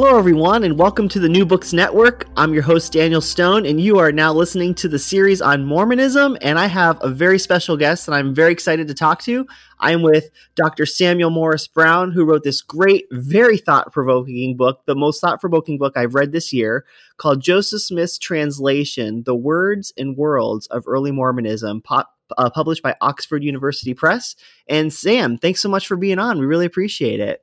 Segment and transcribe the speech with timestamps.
[0.00, 2.28] Hello, everyone, and welcome to the New Books Network.
[2.36, 6.38] I'm your host, Daniel Stone, and you are now listening to the series on Mormonism.
[6.40, 9.44] And I have a very special guest that I'm very excited to talk to.
[9.80, 10.86] I'm with Dr.
[10.86, 15.78] Samuel Morris Brown, who wrote this great, very thought provoking book, the most thought provoking
[15.78, 16.84] book I've read this year,
[17.16, 23.42] called Joseph Smith's Translation The Words and Worlds of Early Mormonism, uh, published by Oxford
[23.42, 24.36] University Press.
[24.68, 26.38] And Sam, thanks so much for being on.
[26.38, 27.42] We really appreciate it.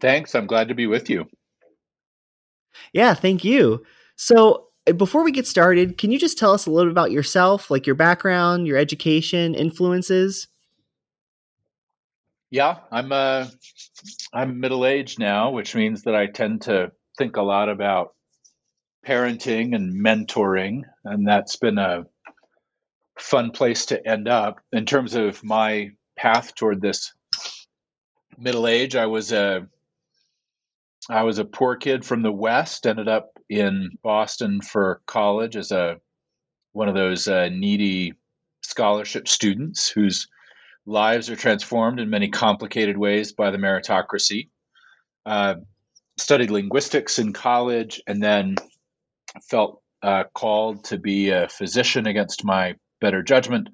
[0.00, 0.34] Thanks.
[0.34, 1.26] I'm glad to be with you.
[2.92, 3.84] Yeah, thank you.
[4.16, 7.12] So, uh, before we get started, can you just tell us a little bit about
[7.12, 10.48] yourself, like your background, your education, influences?
[12.50, 13.46] Yeah, I'm uh
[14.32, 18.14] I'm middle aged now, which means that I tend to think a lot about
[19.06, 22.06] parenting and mentoring, and that's been a
[23.18, 27.12] fun place to end up in terms of my path toward this
[28.38, 28.96] middle age.
[28.96, 29.66] I was a
[31.10, 35.70] I was a poor kid from the West, ended up in Boston for college as
[35.70, 35.96] a
[36.72, 38.14] one of those uh, needy
[38.62, 40.26] scholarship students whose
[40.86, 44.48] lives are transformed in many complicated ways by the meritocracy.
[45.24, 45.56] Uh,
[46.18, 48.54] studied linguistics in college and then
[49.42, 53.68] felt uh, called to be a physician against my better judgment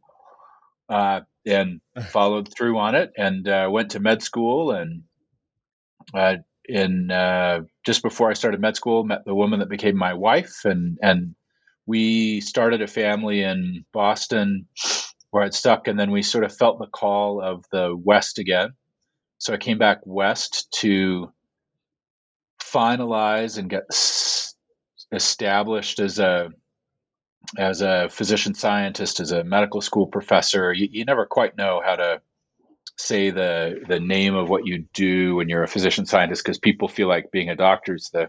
[0.89, 5.03] uh, and followed through on it and uh, went to med school and
[6.15, 6.37] uh,
[6.71, 10.65] in uh, just before I started med school, met the woman that became my wife,
[10.65, 11.35] and and
[11.87, 14.67] we started a family in Boston
[15.31, 18.71] where I'd stuck, and then we sort of felt the call of the West again.
[19.39, 21.33] So I came back west to
[22.63, 23.85] finalize and get
[25.13, 26.51] established as a
[27.59, 30.73] as a physician scientist, as a medical school professor.
[30.73, 32.21] You, you never quite know how to
[32.97, 36.89] say the the name of what you do when you're a physician scientist because people
[36.89, 38.29] feel like being a doctor is the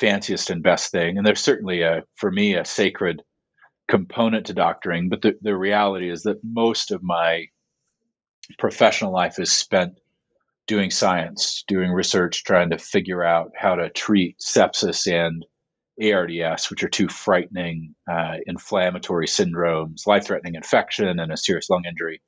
[0.00, 1.16] fanciest and best thing.
[1.16, 3.22] And there's certainly a for me a sacred
[3.88, 7.44] component to doctoring but the, the reality is that most of my
[8.58, 9.92] professional life is spent
[10.66, 15.44] doing science doing research trying to figure out how to treat sepsis and
[16.02, 21.84] ARDS, which are two frightening uh, inflammatory syndromes, life threatening infection, and a serious lung
[21.88, 22.20] injury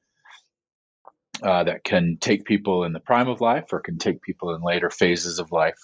[1.43, 4.63] uh, that can take people in the prime of life or can take people in
[4.63, 5.79] later phases of life.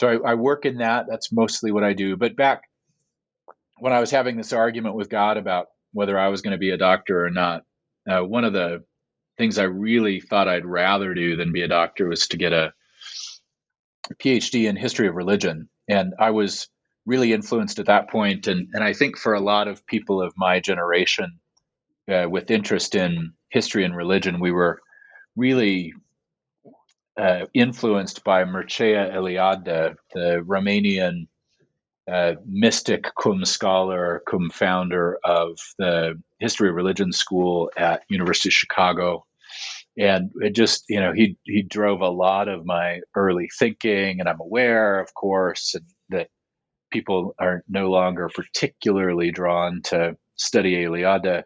[0.00, 1.06] So I, I work in that.
[1.08, 2.16] That's mostly what I do.
[2.16, 2.62] But back
[3.78, 6.70] when I was having this argument with God about whether I was going to be
[6.70, 7.64] a doctor or not,
[8.10, 8.84] uh, one of the
[9.38, 12.72] things I really thought I'd rather do than be a doctor was to get a
[14.14, 15.68] PhD in history of religion.
[15.88, 16.68] And I was
[17.06, 20.32] really influenced at that point, and and I think for a lot of people of
[20.36, 21.40] my generation,
[22.08, 24.80] uh, with interest in history and religion, we were
[25.36, 25.92] really
[27.16, 31.26] uh, influenced by Mircea Eliade, the Romanian
[32.10, 38.54] uh, mystic cum scholar cum founder of the history of religion school at University of
[38.54, 39.24] Chicago.
[39.98, 44.28] And it just, you know, he he drove a lot of my early thinking, and
[44.28, 45.76] I'm aware, of course,
[46.08, 46.28] that
[46.90, 51.44] people are no longer particularly drawn to study Eliade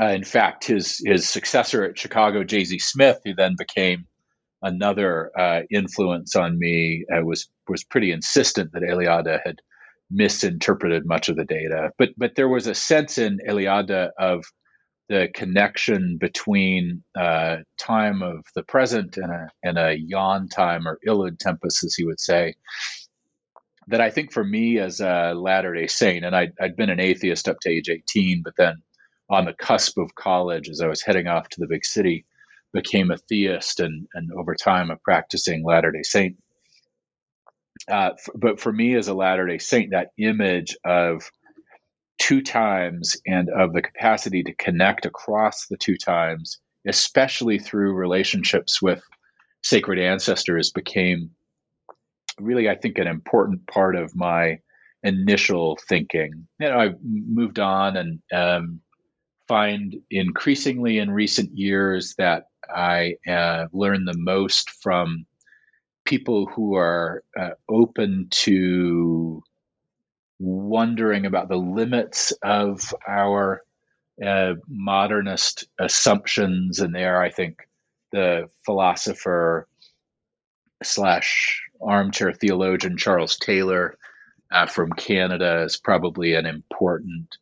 [0.00, 2.64] uh, in fact, his his successor at Chicago, J.
[2.64, 2.78] Z.
[2.80, 4.06] Smith, who then became
[4.62, 9.60] another uh, influence on me, uh, was was pretty insistent that Eliade had
[10.10, 11.90] misinterpreted much of the data.
[11.98, 14.44] But but there was a sense in Eliade of
[15.08, 20.98] the connection between uh, time of the present and a and a yon time or
[21.06, 22.54] illud tempus, as he would say.
[23.88, 27.00] That I think for me as a Latter Day Saint, and I'd, I'd been an
[27.00, 28.76] atheist up to age eighteen, but then
[29.30, 32.26] on the cusp of college as I was heading off to the big city,
[32.72, 36.36] became a theist and, and over time a practicing Latter day Saint.
[37.88, 41.30] Uh, f- but for me as a Latter day Saint, that image of
[42.18, 48.82] two times and of the capacity to connect across the two times, especially through relationships
[48.82, 49.02] with
[49.62, 51.30] sacred ancestors, became
[52.38, 54.58] really, I think, an important part of my
[55.02, 56.46] initial thinking.
[56.58, 58.80] You know, I've moved on and um,
[59.54, 65.26] find increasingly in recent years that I uh, learn the most from
[66.04, 69.44] people who are uh, open to
[70.40, 73.62] wondering about the limits of our
[74.26, 76.80] uh, modernist assumptions.
[76.80, 77.58] And there, I think
[78.10, 79.68] the philosopher
[80.82, 83.96] slash armchair theologian Charles Taylor
[84.50, 87.38] uh, from Canada is probably an important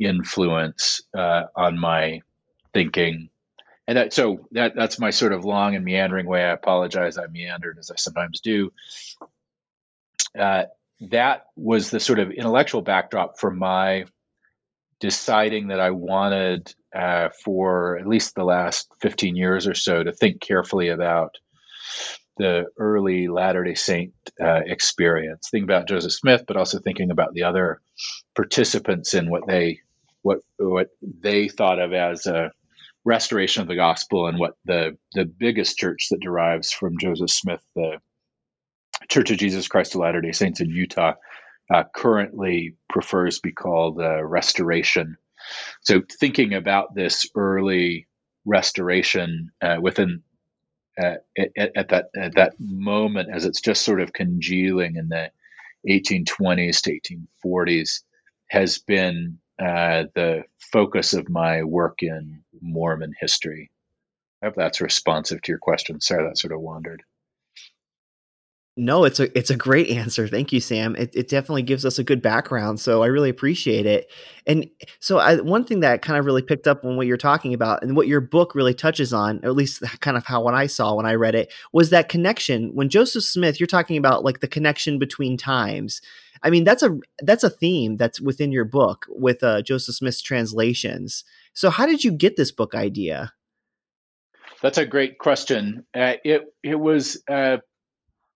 [0.00, 2.22] influence uh, on my
[2.72, 3.28] thinking.
[3.86, 6.44] and that, so that that's my sort of long and meandering way.
[6.44, 7.18] I apologize.
[7.18, 8.72] I meandered as I sometimes do.
[10.38, 10.64] Uh,
[11.10, 14.04] that was the sort of intellectual backdrop for my
[15.00, 20.12] deciding that I wanted uh, for at least the last 15 years or so to
[20.12, 21.36] think carefully about
[22.36, 25.48] the early Latter day Saint uh, experience.
[25.50, 27.80] Thinking about Joseph Smith, but also thinking about the other
[28.34, 29.80] participants in what they
[30.22, 32.52] what what they thought of as a
[33.04, 37.62] restoration of the gospel and what the the biggest church that derives from Joseph Smith,
[37.74, 37.98] the
[39.08, 41.14] Church of Jesus Christ of Latter Day Saints in Utah,
[41.72, 45.16] uh, currently prefers be called uh, Restoration.
[45.82, 48.06] So, thinking about this early
[48.44, 50.22] restoration uh, within
[51.00, 55.30] uh, at, at, that at that moment, as it's just sort of congealing in the
[55.88, 58.02] 1820s to 1840s,
[58.48, 63.70] has been uh, the focus of my work in Mormon history.
[64.42, 66.00] I hope that's responsive to your question.
[66.00, 67.02] Sorry, that sort of wandered.
[68.76, 70.26] No, it's a it's a great answer.
[70.26, 70.96] Thank you, Sam.
[70.96, 74.10] It, it definitely gives us a good background, so I really appreciate it.
[74.46, 74.70] And
[75.00, 77.82] so, I, one thing that kind of really picked up on what you're talking about,
[77.82, 80.94] and what your book really touches on, at least kind of how what I saw
[80.94, 82.70] when I read it, was that connection.
[82.72, 86.00] When Joseph Smith, you're talking about like the connection between times.
[86.42, 90.22] I mean, that's a that's a theme that's within your book with uh, Joseph Smith's
[90.22, 91.24] translations.
[91.52, 93.32] So, how did you get this book idea?
[94.62, 95.86] That's a great question.
[95.94, 97.58] Uh, it it was uh,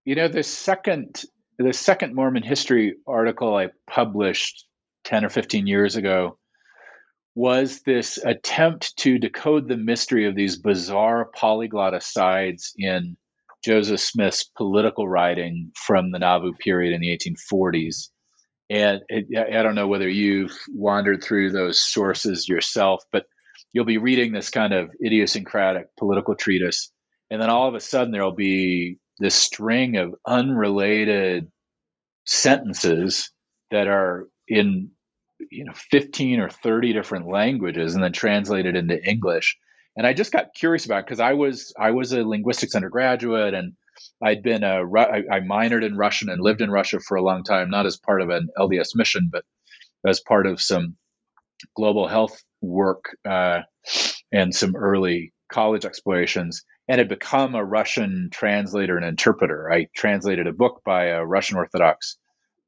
[0.04, 1.22] you know, the second
[1.58, 4.66] the second Mormon history article I published
[5.04, 6.38] 10 or 15 years ago
[7.34, 13.16] was this attempt to decode the mystery of these bizarre polyglot asides in
[13.64, 18.10] Joseph Smith's political writing from the Nauvoo period in the 1840s.
[18.68, 23.24] And it, I don't know whether you've wandered through those sources yourself, but
[23.72, 26.90] you'll be reading this kind of idiosyncratic political treatise.
[27.30, 31.50] And then all of a sudden, there'll be this string of unrelated
[32.26, 33.30] sentences
[33.70, 34.90] that are in
[35.50, 39.56] you know 15 or 30 different languages and then translated into english
[39.96, 43.72] and i just got curious about because i was i was a linguistics undergraduate and
[44.22, 47.70] i'd been a i minored in russian and lived in russia for a long time
[47.70, 49.44] not as part of an lds mission but
[50.06, 50.96] as part of some
[51.76, 53.60] global health work uh,
[54.32, 59.72] and some early college explorations and had become a Russian translator and interpreter.
[59.72, 62.18] I translated a book by a Russian Orthodox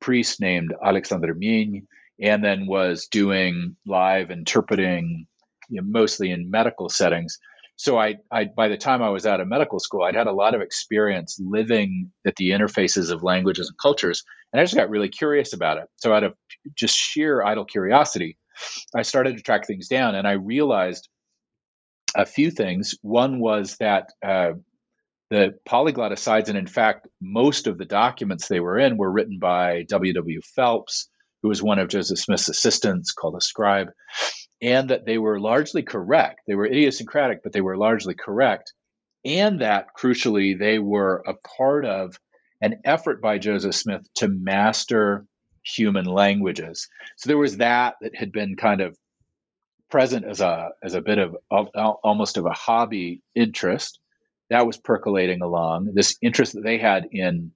[0.01, 1.87] priest named Alexander Men,
[2.21, 5.27] and then was doing live interpreting,
[5.69, 7.39] you know, mostly in medical settings.
[7.77, 10.33] So I, I, by the time I was out of medical school, I'd had a
[10.33, 14.89] lot of experience living at the interfaces of languages and cultures, and I just got
[14.89, 15.85] really curious about it.
[15.97, 16.35] So out of
[16.75, 18.39] just sheer idle curiosity,
[18.95, 21.09] I started to track things down, and I realized
[22.15, 22.95] a few things.
[23.03, 24.53] One was that uh,
[25.29, 29.39] the polyglot asides, and in fact, most of the documents they were in were written
[29.39, 30.15] by W.
[30.15, 30.41] W.
[30.55, 31.11] Phelps,
[31.43, 33.89] who was one of Joseph Smith's assistants, called a scribe,
[34.63, 36.41] and that they were largely correct.
[36.47, 38.73] They were idiosyncratic, but they were largely correct,
[39.25, 42.19] and that crucially, they were a part of
[42.61, 45.27] an effort by Joseph Smith to master
[45.65, 46.89] human languages.
[47.17, 48.97] So there was that that had been kind of
[49.91, 54.01] present as a as a bit of, almost of a hobby interest
[54.51, 57.53] that was percolating along this interest that they had in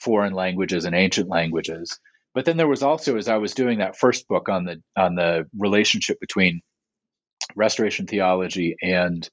[0.00, 1.98] foreign languages and ancient languages
[2.34, 5.14] but then there was also as i was doing that first book on the on
[5.14, 6.60] the relationship between
[7.56, 9.28] restoration theology and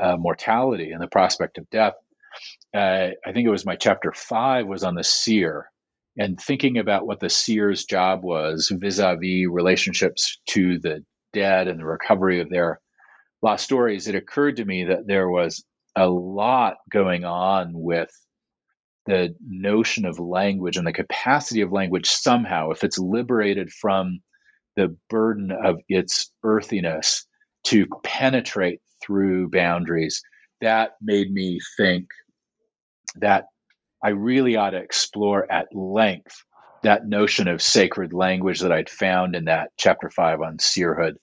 [0.00, 1.94] uh, mortality and the prospect of death
[2.74, 5.70] uh, i think it was my chapter five was on the seer
[6.18, 11.84] and thinking about what the seer's job was vis-a-vis relationships to the dead and the
[11.84, 12.80] recovery of their
[13.42, 15.64] lost stories, it occurred to me that there was
[15.96, 18.10] a lot going on with
[19.08, 24.20] the notion of language and the capacity of language somehow, if it's liberated from
[24.76, 27.26] the burden of its earthiness,
[27.64, 30.22] to penetrate through boundaries.
[30.60, 32.06] That made me think
[33.16, 33.46] that
[34.04, 36.36] I really ought to explore at length
[36.82, 41.14] that notion of sacred language that I'd found in that chapter five on seerhood.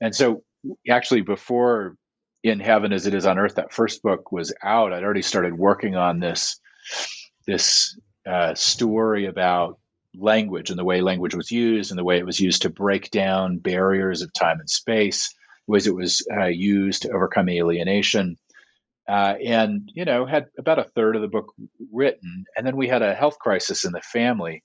[0.00, 0.42] And so,
[0.90, 1.94] actually, before
[2.42, 5.56] In Heaven as It Is on Earth, that first book was out, I'd already started
[5.56, 6.60] working on this
[7.50, 9.78] this uh, story about
[10.14, 13.10] language and the way language was used and the way it was used to break
[13.10, 15.34] down barriers of time and space,
[15.66, 18.36] ways it was uh, used to overcome alienation.
[19.08, 21.52] Uh, and you know had about a third of the book
[21.92, 24.62] written and then we had a health crisis in the family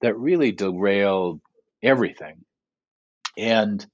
[0.00, 1.40] that really derailed
[1.82, 2.44] everything.
[3.36, 3.84] And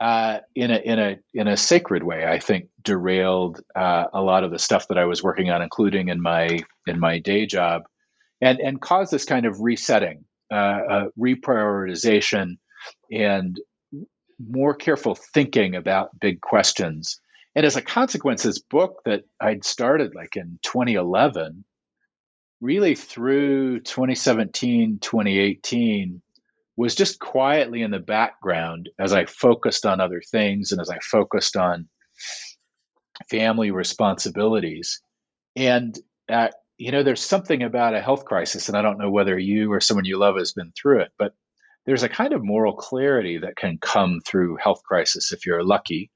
[0.00, 4.44] uh, in a in a in a sacred way, I think derailed uh, a lot
[4.44, 7.82] of the stuff that I was working on, including in my in my day job,
[8.40, 12.56] and and caused this kind of resetting, uh, reprioritization,
[13.12, 13.60] and
[14.38, 17.20] more careful thinking about big questions.
[17.54, 21.62] And as a consequence, this book that I'd started like in 2011,
[22.62, 26.22] really through 2017, 2018
[26.80, 30.98] was just quietly in the background as I focused on other things and as I
[31.00, 31.90] focused on
[33.28, 35.02] family responsibilities.
[35.54, 35.94] And,
[36.30, 39.70] uh, you know, there's something about a health crisis, and I don't know whether you
[39.70, 41.34] or someone you love has been through it, but
[41.84, 46.10] there's a kind of moral clarity that can come through health crisis if you're lucky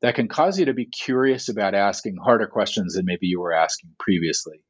[0.00, 3.52] that can cause you to be curious about asking harder questions than maybe you were
[3.52, 4.60] asking previously.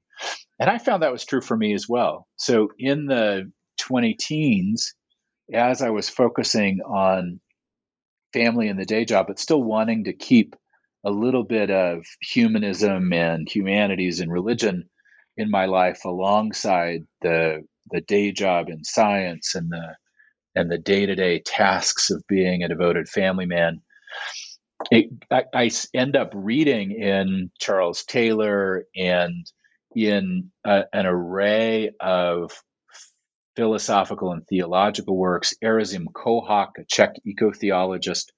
[0.59, 2.27] And I found that was true for me as well.
[2.37, 4.95] So in the 20 teens,
[5.53, 7.41] as I was focusing on
[8.33, 10.57] family and the day job, but still wanting to keep
[11.05, 14.89] a little bit of humanism and humanities and religion
[15.37, 19.97] in my life alongside the the day job in science and the
[20.57, 23.81] and the day-to-day tasks of being a devoted family man
[24.91, 29.45] it, I, I, end up reading in charles taylor and
[29.95, 32.53] in a, an array of
[33.57, 35.55] philosophical and theological works.
[35.63, 38.33] Erazim Kohak, a Czech eco-theologist,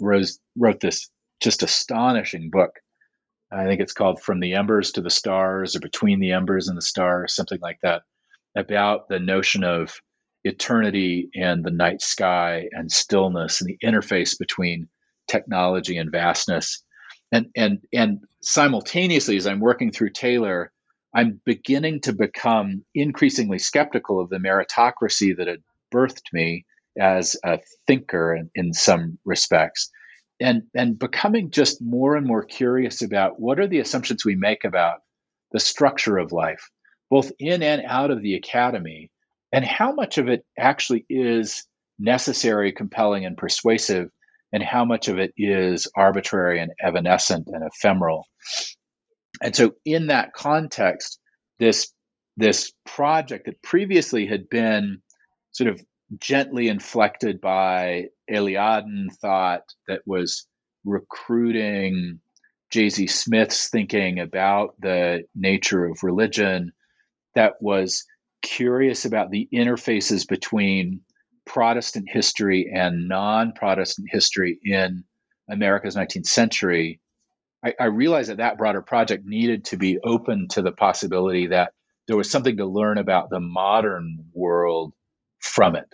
[0.00, 2.70] wrote, wrote this just astonishing book.
[3.52, 6.76] I think it's called From the Embers to the Stars or Between the Embers and
[6.76, 8.02] the Stars, something like that,
[8.56, 10.00] about the notion of
[10.44, 14.88] eternity and the night sky and stillness and the interface between
[15.28, 16.82] technology and vastness.
[17.32, 20.72] And and and simultaneously as I'm working through Taylor,
[21.16, 26.66] I'm beginning to become increasingly skeptical of the meritocracy that had birthed me
[27.00, 29.90] as a thinker in, in some respects.
[30.40, 34.64] And, and becoming just more and more curious about what are the assumptions we make
[34.64, 34.98] about
[35.52, 36.68] the structure of life,
[37.08, 39.10] both in and out of the academy,
[39.52, 41.64] and how much of it actually is
[41.98, 44.10] necessary, compelling, and persuasive,
[44.52, 48.26] and how much of it is arbitrary and evanescent and ephemeral.
[49.42, 51.18] And so, in that context,
[51.58, 51.92] this
[52.36, 55.00] this project that previously had been
[55.52, 55.80] sort of
[56.18, 60.46] gently inflected by Eliadean thought that was
[60.84, 62.20] recruiting
[62.70, 62.88] J.
[62.88, 63.06] Z.
[63.06, 66.72] Smith's thinking about the nature of religion,
[67.34, 68.04] that was
[68.42, 71.00] curious about the interfaces between
[71.44, 75.04] Protestant history and non Protestant history in
[75.48, 77.00] America's 19th century,
[77.66, 81.72] I, I realized that that broader project needed to be open to the possibility that
[82.06, 84.92] there was something to learn about the modern world
[85.40, 85.88] from it.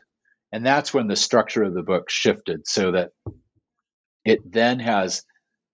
[0.52, 3.12] And that's when the structure of the book shifted so that
[4.24, 5.24] it then has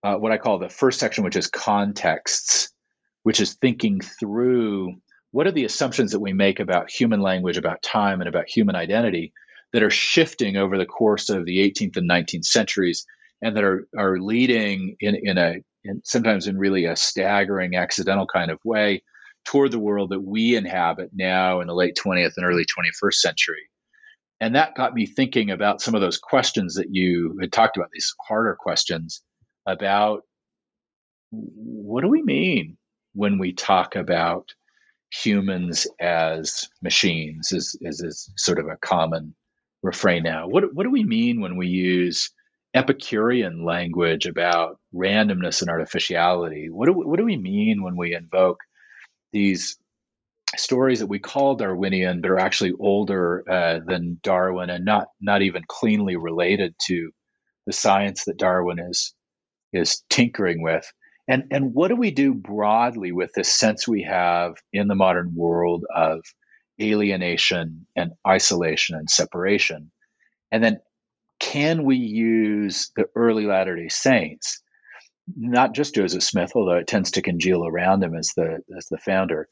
[0.01, 2.69] uh, what I call the first section, which is contexts,
[3.23, 4.93] which is thinking through
[5.31, 8.75] what are the assumptions that we make about human language, about time, and about human
[8.75, 9.33] identity
[9.73, 13.05] that are shifting over the course of the 18th and 19th centuries
[13.41, 18.27] and that are, are leading in, in a in, sometimes in really a staggering accidental
[18.27, 19.03] kind of way
[19.45, 23.69] toward the world that we inhabit now in the late 20th and early 21st century.
[24.41, 27.89] And that got me thinking about some of those questions that you had talked about,
[27.91, 29.21] these harder questions
[29.65, 30.21] about
[31.31, 32.77] what do we mean
[33.13, 34.53] when we talk about
[35.11, 39.35] humans as machines, is, is, is sort of a common
[39.83, 40.47] refrain now.
[40.47, 42.29] What, what do we mean when we use
[42.73, 46.69] Epicurean language about randomness and artificiality.
[46.69, 48.59] What do we, what do we mean when we invoke
[49.33, 49.77] these
[50.57, 55.41] stories that we call Darwinian, but are actually older uh, than Darwin and not not
[55.41, 57.11] even cleanly related to
[57.65, 59.13] the science that Darwin is
[59.73, 60.91] is tinkering with?
[61.27, 65.33] And and what do we do broadly with this sense we have in the modern
[65.35, 66.21] world of
[66.81, 69.91] alienation and isolation and separation?
[70.51, 70.79] And then
[71.39, 74.61] can we use the early Latter day Saints,
[75.35, 78.97] not just Joseph Smith, although it tends to congeal around him as the, as the
[78.97, 79.47] founder,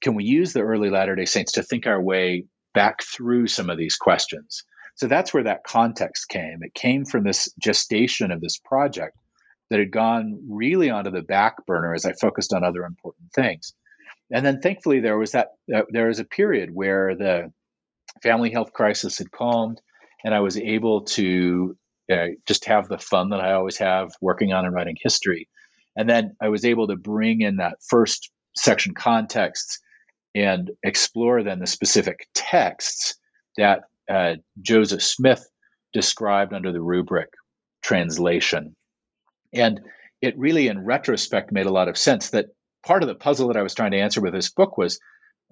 [0.00, 2.44] can we use the early Latter day Saints to think our way
[2.74, 4.64] back through some of these questions?
[4.96, 6.58] So that's where that context came.
[6.62, 9.16] It came from this gestation of this project
[9.70, 13.72] that had gone really onto the back burner as I focused on other important things.
[14.30, 17.52] And then thankfully there was that uh, there was a period where the
[18.22, 19.80] family health crisis had calmed
[20.24, 21.76] and I was able to
[22.12, 25.48] uh, just have the fun that I always have working on and writing history.
[25.96, 29.78] And then I was able to bring in that first section context
[30.34, 33.16] and explore then the specific texts
[33.56, 35.46] that uh, Joseph Smith
[35.92, 37.28] described under the rubric
[37.82, 38.74] translation.
[39.52, 39.80] And
[40.22, 42.46] it really, in retrospect, made a lot of sense that
[42.84, 45.00] part of the puzzle that I was trying to answer with this book was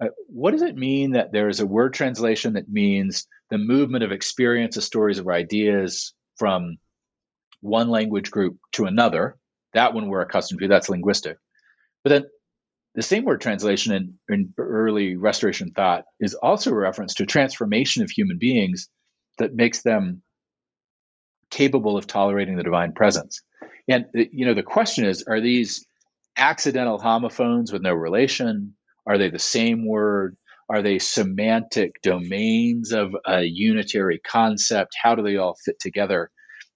[0.01, 4.03] uh, what does it mean that there is a word translation that means the movement
[4.03, 6.77] of experiences, stories, or ideas from
[7.61, 9.37] one language group to another?
[9.73, 11.37] That one we're accustomed to, that's linguistic.
[12.03, 12.25] But then
[12.95, 17.27] the same word translation in, in early restoration thought is also a reference to a
[17.27, 18.89] transformation of human beings
[19.37, 20.21] that makes them
[21.49, 23.41] capable of tolerating the divine presence.
[23.87, 25.85] And uh, you know, the question is: Are these
[26.37, 28.75] accidental homophones with no relation?
[29.09, 30.37] Are they the same word?
[30.69, 34.95] Are they semantic domains of a unitary concept?
[35.01, 36.29] How do they all fit together?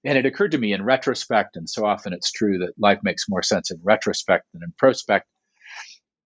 [0.04, 3.30] And it occurred to me in retrospect, and so often it's true that life makes
[3.30, 5.28] more sense in retrospect than in prospect.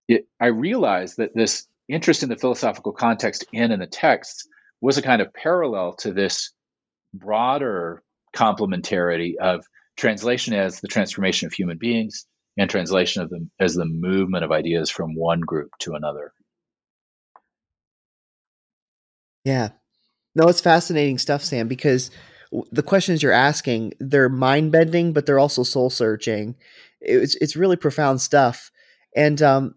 [0.08, 4.48] It, I realized that this interest in the philosophical context and in the texts
[4.80, 6.52] was a kind of parallel to this
[7.12, 8.02] broader
[8.34, 9.62] complementarity of
[9.98, 12.26] translation as the transformation of human beings
[12.58, 16.32] and translation of them as the movement of ideas from one group to another.
[19.44, 19.70] Yeah.
[20.34, 22.10] No, it's fascinating stuff, Sam, because
[22.72, 26.56] the questions you're asking, they're mind bending, but they're also soul searching.
[27.00, 28.70] It's, it's really profound stuff.
[29.16, 29.74] And um,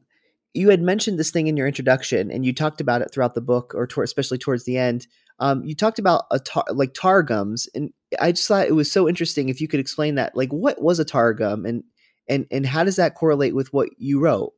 [0.54, 3.42] you had mentioned this thing in your introduction, and you talked about it throughout the
[3.42, 5.08] book, or especially towards the end.
[5.40, 9.08] Um, you talked about a tar- like targums, and I just thought it was so
[9.08, 10.36] interesting if you could explain that.
[10.36, 11.84] Like, what was a targum, and
[12.32, 14.54] and and how does that correlate with what you wrote?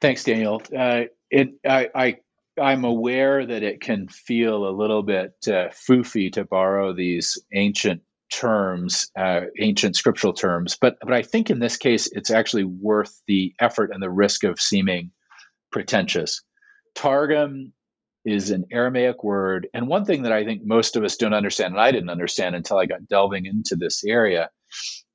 [0.00, 0.62] Thanks, Daniel.
[0.76, 2.16] Uh, it I, I
[2.60, 8.02] I'm aware that it can feel a little bit uh, foofy to borrow these ancient
[8.32, 13.20] terms, uh, ancient scriptural terms, but but I think in this case it's actually worth
[13.26, 15.10] the effort and the risk of seeming
[15.70, 16.42] pretentious.
[16.94, 17.72] Targum
[18.24, 21.74] is an Aramaic word, and one thing that I think most of us don't understand,
[21.74, 24.50] and I didn't understand until I got delving into this area,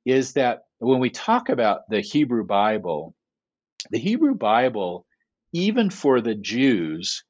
[0.04, 3.14] is that when we talk about the Hebrew Bible,
[3.90, 5.06] the Hebrew Bible,
[5.52, 7.24] even for the Jews,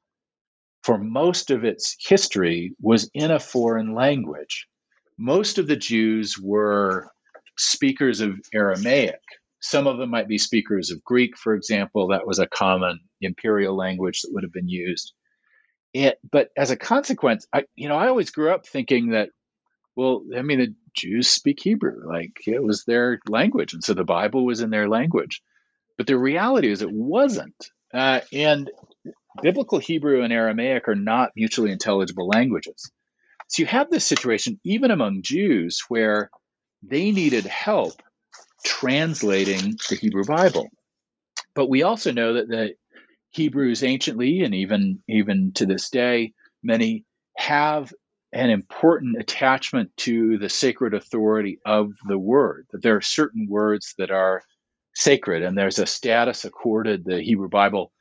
[0.83, 4.67] for most of its history, was in a foreign language
[5.17, 7.09] most of the Jews were
[7.57, 9.21] speakers of Aramaic.
[9.61, 12.07] Some of them might be speakers of Greek, for example.
[12.07, 15.13] That was a common imperial language that would have been used.
[15.93, 19.29] It, but as a consequence, I, you know, I always grew up thinking that,
[19.95, 24.03] well, I mean, the Jews speak Hebrew, like it was their language, and so the
[24.03, 25.41] Bible was in their language.
[25.97, 27.55] But the reality is, it wasn't.
[27.93, 28.69] Uh, and
[29.41, 32.91] biblical Hebrew and Aramaic are not mutually intelligible languages.
[33.47, 36.29] So you have this situation, even among Jews, where
[36.83, 37.93] they needed help
[38.65, 40.69] translating the Hebrew Bible.
[41.53, 42.73] But we also know that the
[43.31, 47.05] Hebrews anciently, and even even to this day, many
[47.37, 47.93] have
[48.35, 52.67] an important attachment to the sacred authority of the word.
[52.71, 54.41] That there are certain words that are
[54.93, 57.93] sacred, and there's a status accorded the Hebrew Bible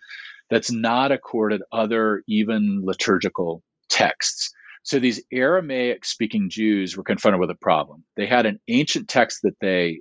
[0.50, 4.50] that's not accorded other even liturgical texts.
[4.82, 8.04] So these Aramaic speaking Jews were confronted with a problem.
[8.16, 10.00] They had an ancient text that they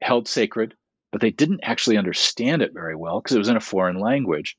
[0.00, 0.74] held sacred,
[1.12, 4.56] but they didn't actually understand it very well because it was in a foreign language.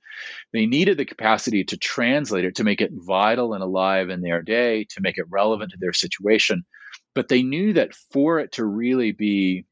[0.53, 4.43] They needed the capacity to translate it, to make it vital and alive in their
[4.43, 6.63] day, to make it relevant to their situation.
[7.15, 9.65] But they knew that for it to really be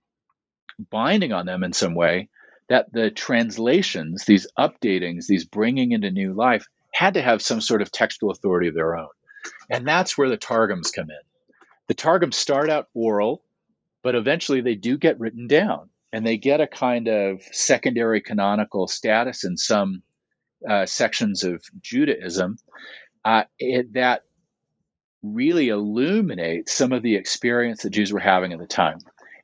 [0.90, 2.30] binding on them in some way,
[2.68, 7.84] that the translations, these updatings, these bringing into new life, had to have some sort
[7.84, 9.10] of textual authority of their own.
[9.70, 11.56] And that's where the Targums come in.
[11.88, 13.44] The Targums start out oral,
[14.02, 18.88] but eventually they do get written down and they get a kind of secondary canonical
[18.88, 20.04] status in some
[20.68, 22.58] uh, sections of Judaism
[23.26, 24.24] uh, it, that
[25.24, 29.00] really illuminate some of the experience that Jews were having at the time.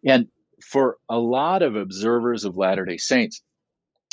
[0.05, 0.27] And
[0.61, 3.41] for a lot of observers of Latter day Saints,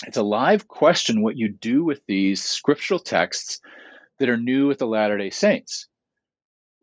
[0.06, 3.60] it's a live question what you do with these scriptural texts
[4.18, 5.88] that are new with the Latter day Saints.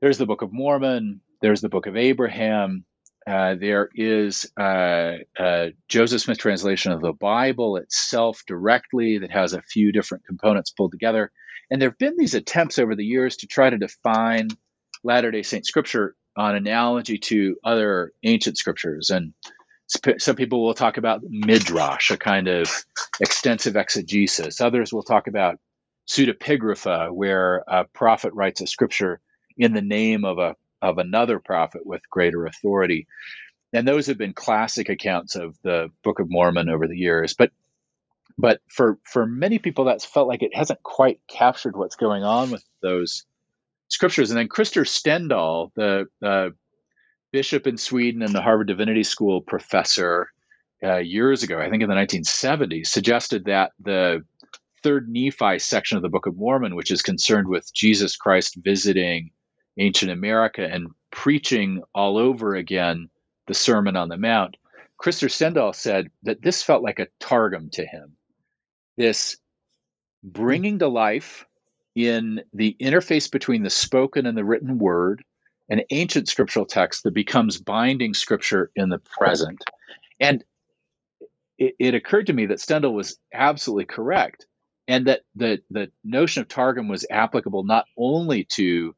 [0.02, 2.86] There's the Book of Mormon, there's the Book of Abraham,
[3.28, 9.54] uh, there is uh, uh, Joseph Smith translation of the Bible itself directly that has
[9.54, 11.32] a few different components pulled together.
[11.70, 14.50] And there have been these attempts over the years to try to define
[15.04, 19.10] Latter day Saint scripture on analogy to other ancient scriptures.
[19.10, 19.34] And
[20.18, 22.70] some people will talk about midrash, a kind of
[23.20, 24.62] extensive exegesis.
[24.62, 25.60] Others will talk about
[26.08, 29.20] pseudepigrapha, where a prophet writes a scripture
[29.58, 33.08] in the name of a of another prophet with greater authority.
[33.74, 37.34] And those have been classic accounts of the Book of Mormon over the years.
[37.34, 37.52] But
[38.38, 42.52] but for for many people that's felt like it hasn't quite captured what's going on
[42.52, 43.26] with those
[43.88, 44.32] scriptures.
[44.32, 46.50] And then Krister Stendahl, the uh,
[47.32, 50.30] bishop in Sweden and the Harvard Divinity School professor
[50.84, 54.24] uh, years ago, I think in the 1970s, suggested that the
[54.82, 59.32] third Nephi section of the Book of Mormon, which is concerned with Jesus Christ visiting
[59.78, 63.10] ancient America and preaching all over again
[63.48, 64.58] the Sermon on the Mount,
[65.02, 68.16] Krister Stendahl said that this felt like a targum to him.
[68.98, 69.38] This
[70.24, 71.46] bringing to life
[71.96, 75.24] in the interface between the spoken and the written word,
[75.70, 79.64] an ancient scriptural text that becomes binding scripture in the present.
[80.20, 80.44] And
[81.58, 84.46] it, it occurred to me that Stendahl was absolutely correct,
[84.88, 88.96] and that the, the notion of Targum was applicable not only to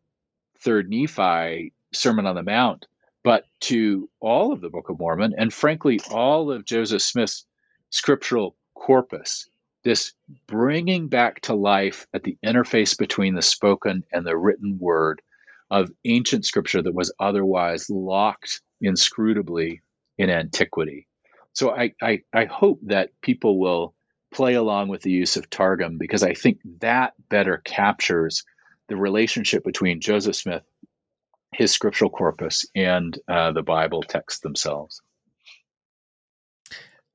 [0.63, 2.85] Third Nephi, Sermon on the Mount,
[3.23, 7.45] but to all of the Book of Mormon, and frankly, all of Joseph Smith's
[7.89, 9.47] scriptural corpus
[9.83, 10.13] this
[10.47, 15.21] bringing back to life at the interface between the spoken and the written word
[15.69, 19.81] of ancient scripture that was otherwise locked inscrutably
[20.17, 21.07] in antiquity.
[21.53, 23.93] So I, I, I hope that people will
[24.33, 28.43] play along with the use of Targum because I think that better captures
[28.89, 30.63] the relationship between Joseph Smith,
[31.53, 35.01] his scriptural corpus, and uh, the Bible texts themselves.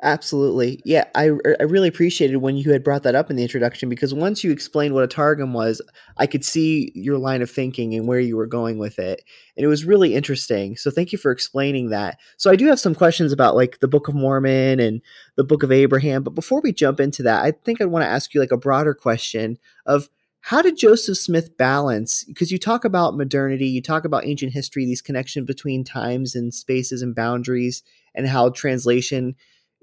[0.01, 0.81] Absolutely.
[0.85, 4.15] Yeah, I, I really appreciated when you had brought that up in the introduction because
[4.15, 5.83] once you explained what a targum was,
[6.19, 9.25] I could see your line of thinking and where you were going with it.
[9.57, 10.77] And it was really interesting.
[10.77, 12.17] So thank you for explaining that.
[12.37, 15.03] So I do have some questions about like the Book of Mormon and
[15.37, 18.09] the Book of Abraham, but before we jump into that, I think I want to
[18.09, 20.09] ask you like a broader question of
[20.41, 24.87] how did Joseph Smith balance because you talk about modernity, you talk about ancient history,
[24.87, 27.83] these connections between times and spaces and boundaries
[28.15, 29.35] and how translation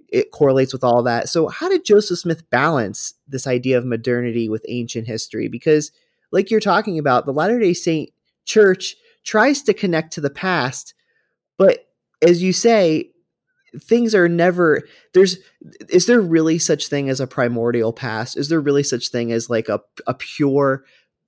[0.09, 1.29] it correlates with all that.
[1.29, 5.47] So, how did Joseph Smith balance this idea of modernity with ancient history?
[5.47, 5.91] Because,
[6.31, 8.11] like you're talking about, the Latter day Saint
[8.45, 10.93] Church tries to connect to the past,
[11.57, 11.87] but
[12.21, 13.11] as you say,
[13.81, 14.81] things are never
[15.13, 15.37] there's
[15.89, 19.49] is there really such thing as a primordial past is there really such thing as
[19.49, 20.83] like a, a pure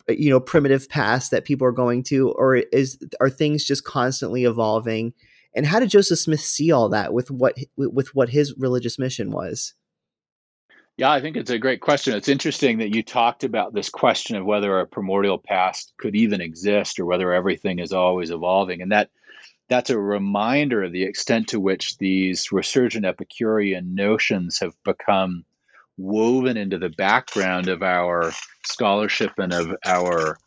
[0.07, 4.45] you know primitive past that people are going to or is are things just constantly
[4.45, 5.13] evolving
[5.57, 9.31] and how did Joseph Smith see all that with what with what his religious mission
[9.31, 9.73] was?
[10.97, 12.15] Yeah, I think it's a great question.
[12.15, 16.41] It's interesting that you talked about this question of whether a primordial past could even
[16.41, 18.83] exist or whether everything is always evolving.
[18.83, 19.09] And that
[19.69, 25.43] that's a reminder of the extent to which these resurgent Epicurean notions have become
[25.97, 28.31] woven into the background of our
[28.65, 30.37] scholarship and of our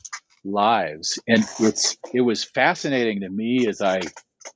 [0.45, 1.19] lives.
[1.29, 4.01] And it's it was fascinating to me as I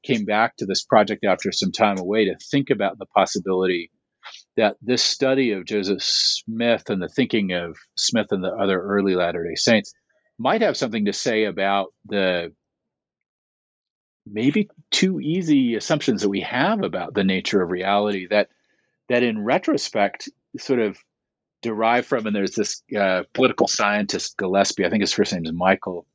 [0.03, 3.90] came back to this project after some time away to think about the possibility
[4.57, 9.14] that this study of Joseph Smith and the thinking of Smith and the other early
[9.14, 9.92] Latter day Saints
[10.38, 12.53] might have something to say about the
[14.26, 18.48] maybe too easy assumptions that we have about the nature of reality that
[19.08, 20.98] that in retrospect sort of
[21.62, 25.52] derive from and there's this uh, political scientist Gillespie I think his first name is
[25.52, 26.06] Michael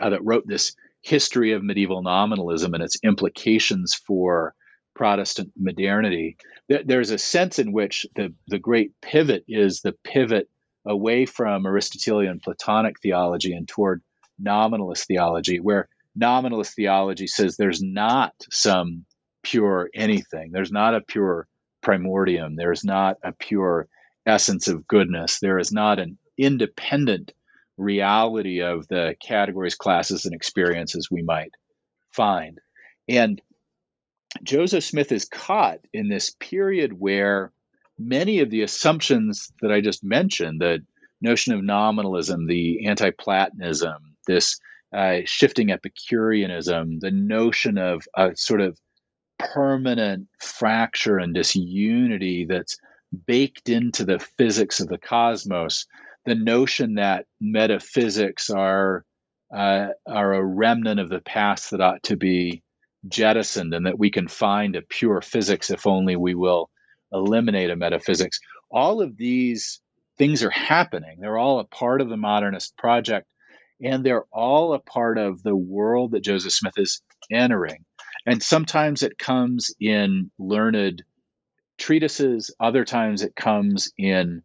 [0.00, 4.54] uh, that wrote this history of medieval nominalism and its implications for
[4.94, 6.36] Protestant modernity.
[6.68, 10.48] There's a sense in which the, the great pivot is the pivot
[10.86, 14.02] away from Aristotelian Platonic theology and toward
[14.38, 19.04] nominalist theology, where nominalist theology says there's not some
[19.42, 21.46] pure anything, there's not a pure
[21.82, 23.88] primordium, there's not a pure
[24.26, 27.32] essence of goodness, there is not an independent
[27.76, 31.52] reality of the categories, classes, and experiences we might
[32.12, 32.58] find.
[33.08, 33.40] And
[34.42, 37.52] Joseph Smith is caught in this period where
[37.98, 40.80] many of the assumptions that I just mentioned, the
[41.20, 44.58] notion of nominalism, the anti Platonism, this
[44.94, 48.78] uh, shifting Epicureanism, the notion of a sort of
[49.38, 52.76] permanent fracture and disunity that's
[53.26, 55.86] baked into the physics of the cosmos
[56.24, 59.04] the notion that metaphysics are
[59.54, 62.62] uh, are a remnant of the past that ought to be
[63.06, 66.70] jettisoned, and that we can find a pure physics if only we will
[67.12, 68.40] eliminate a metaphysics.
[68.70, 69.80] All of these
[70.18, 71.18] things are happening.
[71.20, 73.26] They're all a part of the modernist project,
[73.82, 77.84] and they're all a part of the world that Joseph Smith is entering.
[78.26, 81.02] And sometimes it comes in learned
[81.78, 84.42] treatises, other times it comes in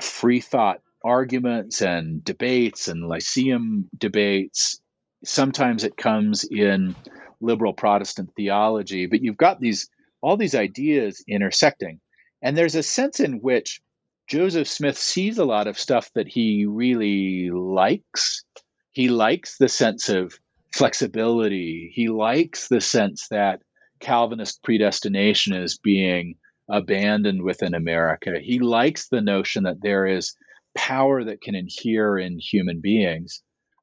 [0.00, 4.80] free thought arguments and debates and Lyceum debates.
[5.24, 6.94] Sometimes it comes in
[7.40, 9.88] liberal Protestant theology, but you've got these
[10.22, 12.00] all these ideas intersecting.
[12.40, 13.82] And there's a sense in which
[14.28, 18.44] Joseph Smith sees a lot of stuff that he really likes.
[18.92, 20.38] He likes the sense of
[20.72, 21.90] flexibility.
[21.94, 23.60] He likes the sense that
[24.00, 26.36] Calvinist predestination is being
[26.68, 28.38] abandoned within America.
[28.42, 30.34] He likes the notion that there is
[30.74, 33.42] power that can inhere in human beings,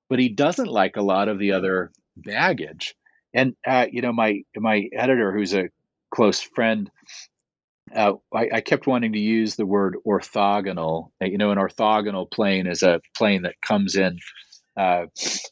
[0.10, 2.96] but he doesn't like a lot of the other baggage.
[3.34, 5.70] And uh, you know, my my editor, who's a
[6.14, 6.90] close friend,
[7.96, 11.12] uh, I, I, kept wanting to use the word orthogonal.
[11.22, 14.18] Uh, you know, an orthogonal plane is a plane that comes in
[14.78, 15.06] uh,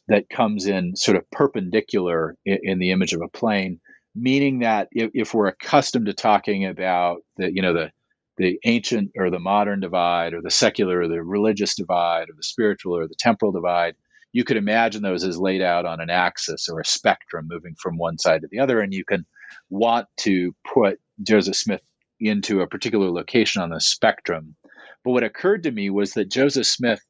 [0.08, 3.80] that comes in sort of perpendicular in, in, the image of a plane,
[4.14, 7.90] meaning that if, if, we're accustomed to talking about the you know the
[8.38, 12.42] the ancient or the modern divide, or the secular or the religious divide, or the
[12.42, 13.94] spiritual or the temporal divide,
[14.32, 17.98] you could imagine those as laid out on an axis or a spectrum moving from
[17.98, 19.26] one side to the other, and you can
[19.68, 21.82] want to put Joseph Smith
[22.20, 24.56] into a particular location on the spectrum.
[25.04, 27.00] But what occurred to me was that Joseph Smith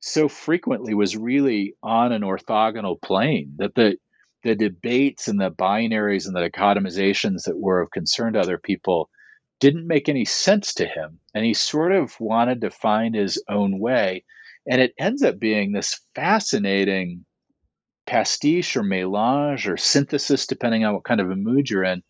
[0.00, 3.96] so frequently was really on an orthogonal plane that the
[4.42, 9.08] the debates and the binaries and the dichotomizations that were of concern to other people
[9.60, 13.78] didn't make any sense to him and he sort of wanted to find his own
[13.78, 14.24] way
[14.68, 17.24] and it ends up being this fascinating
[18.04, 22.02] pastiche or melange or synthesis depending on what kind of a mood you're in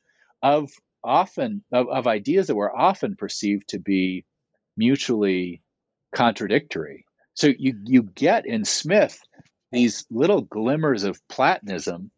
[0.42, 0.70] of
[1.04, 4.24] often of, of ideas that were often perceived to be
[4.76, 5.62] mutually
[6.14, 7.04] contradictory.
[7.34, 9.20] So you you get in Smith
[9.70, 12.10] these little glimmers of Platonism,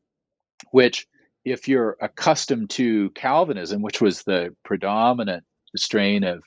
[0.72, 1.06] which
[1.44, 5.44] if you're accustomed to Calvinism, which was the predominant
[5.76, 6.42] strain of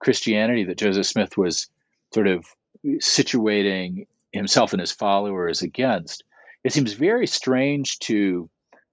[0.00, 1.68] Christianity that Joseph Smith was
[2.12, 2.46] sort of
[2.84, 6.24] situating himself and his followers against,
[6.64, 8.48] it seems very strange to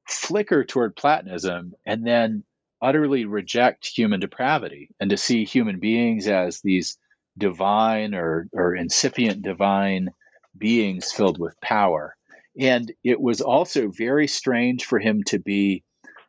[0.08, 2.44] flicker toward Platonism and then
[2.86, 7.00] utterly reject human depravity and to see human beings as these
[7.36, 10.12] divine or, or incipient divine
[10.56, 12.16] beings filled with power.
[12.60, 15.84] And it was also very strange for him to be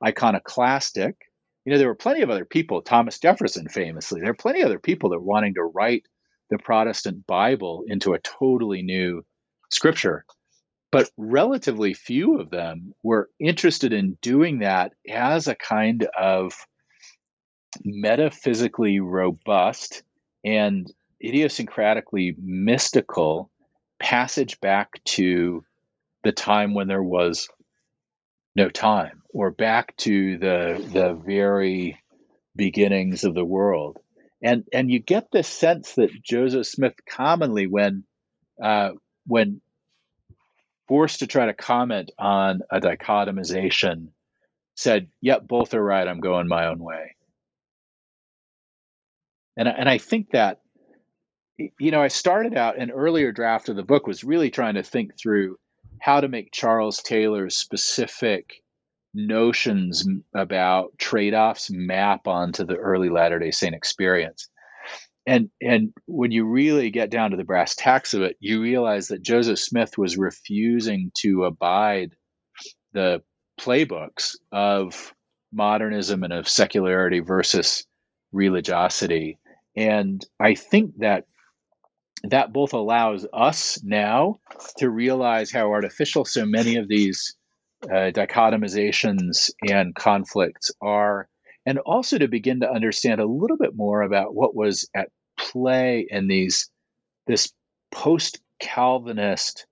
[0.05, 1.15] iconoclastic.
[1.67, 4.67] You know, there were plenty of other people, Thomas Jefferson famously, there are plenty of
[4.67, 6.07] other people that were wanting to write
[6.49, 9.23] the Protestant Bible into a totally new
[9.71, 10.25] scripture.
[10.93, 16.55] But relatively few of them were interested in doing that as a kind of
[17.85, 20.03] metaphysically robust
[20.45, 20.91] and
[21.23, 23.51] idiosyncratically mystical
[23.99, 25.65] passage back to
[26.23, 27.49] the time when there was
[28.55, 31.99] no time or back to the the very
[32.55, 33.99] beginnings of the world.
[34.43, 38.05] And and you get this sense that joseph smith commonly when
[38.63, 38.91] uh,
[39.27, 39.61] when
[40.89, 44.09] forced to try to comment on a dichotomization,
[44.75, 46.07] said, "Yep, both are right.
[46.07, 47.17] I'm going my own way."
[49.57, 50.61] And and I think that
[51.79, 54.83] you know, I started out an earlier draft of the book was really trying to
[54.83, 55.59] think through
[56.01, 58.63] how to make Charles Taylor's specific
[59.15, 64.51] notions about trade-offs map onto the early Latter-day Saint experience
[65.27, 69.09] and and when you really get down to the brass tacks of it, you realize
[69.09, 72.13] that Joseph Smith was refusing to abide
[72.93, 73.23] the
[73.61, 75.13] playbooks of
[75.53, 77.87] modernism and of secularity versus
[78.33, 79.39] religiosity.
[79.77, 81.25] And I think that
[82.25, 84.41] that both allows us now
[84.79, 87.37] to realize how artificial so many of these
[87.85, 91.29] uh, dichotomizations and conflicts are
[91.67, 96.07] and also to begin to understand a little bit more about what was at play
[96.09, 96.71] in these
[97.27, 97.53] this
[97.91, 99.67] post Calvinist,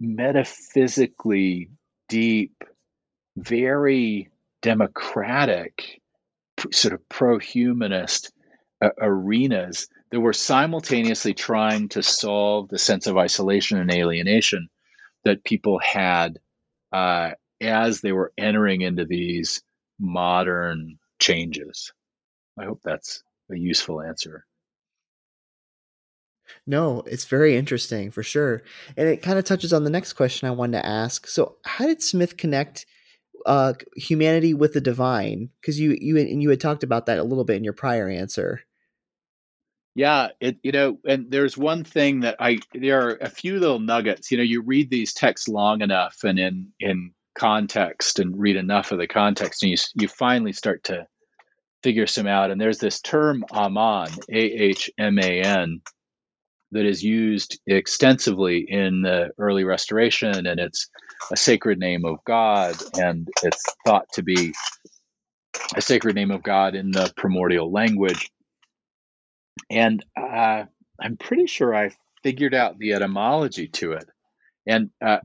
[0.00, 1.70] metaphysically
[2.08, 2.64] deep,
[3.36, 4.30] very
[4.62, 6.00] democratic,
[6.72, 8.32] sort of pro humanist
[8.80, 14.68] uh, arenas that were simultaneously trying to solve the sense of isolation and alienation
[15.24, 16.38] that people had
[16.92, 19.62] uh, as they were entering into these
[19.98, 21.92] modern changes.
[22.58, 24.44] I hope that's a useful answer.
[26.66, 28.62] No, it's very interesting for sure.
[28.96, 31.26] And it kind of touches on the next question I wanted to ask.
[31.26, 32.86] So, how did Smith connect
[33.46, 35.50] uh, humanity with the divine?
[35.60, 38.08] Because you you and you had talked about that a little bit in your prior
[38.08, 38.60] answer.
[39.94, 43.80] Yeah, it you know, and there's one thing that I there are a few little
[43.80, 44.30] nuggets.
[44.30, 48.92] You know, you read these texts long enough and in in context and read enough
[48.92, 51.06] of the context, and you you finally start to
[51.82, 52.50] figure some out.
[52.50, 55.80] And there's this term Ahman, A H M A N,
[56.72, 60.88] that is used extensively in the early restoration, and it's
[61.30, 64.52] a sacred name of God, and it's thought to be
[65.76, 68.30] a sacred name of God in the primordial language.
[69.70, 70.64] And uh,
[71.00, 71.90] I'm pretty sure I
[72.22, 74.08] figured out the etymology to it.
[74.66, 75.18] And uh,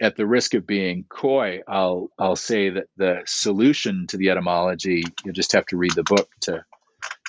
[0.00, 5.02] at the risk of being coy, I'll I'll say that the solution to the etymology
[5.24, 6.64] you just have to read the book to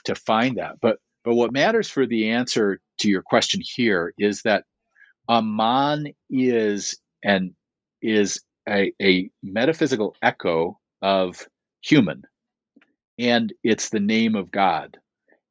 [0.05, 0.75] to find that.
[0.81, 4.65] But but what matters for the answer to your question here is that
[5.27, 7.53] Ahman is and
[8.01, 11.47] is a, a metaphysical echo of
[11.81, 12.23] human,
[13.17, 14.97] and it's the name of God.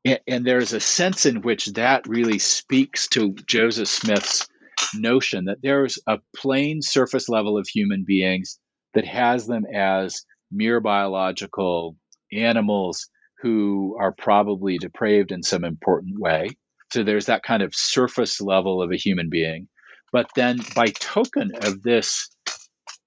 [0.04, 4.48] And, and there's a sense in which that really speaks to Joseph Smith's
[4.94, 8.58] notion that there's a plain surface level of human beings
[8.94, 11.96] that has them as mere biological
[12.32, 13.08] animals
[13.40, 16.48] who are probably depraved in some important way.
[16.92, 19.68] So there's that kind of surface level of a human being.
[20.10, 22.30] But then, by token of this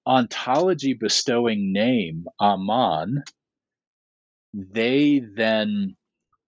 [0.06, 3.24] ontology bestowing name, Ahman,
[4.54, 5.96] they then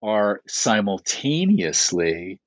[0.02, 2.38] are simultaneously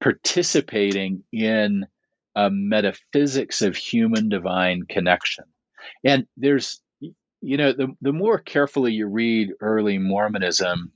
[0.00, 1.86] participating in
[2.34, 5.44] a metaphysics of human divine connection.
[6.04, 6.80] And there's,
[7.40, 10.92] you know, the, the more carefully you read early Mormonism,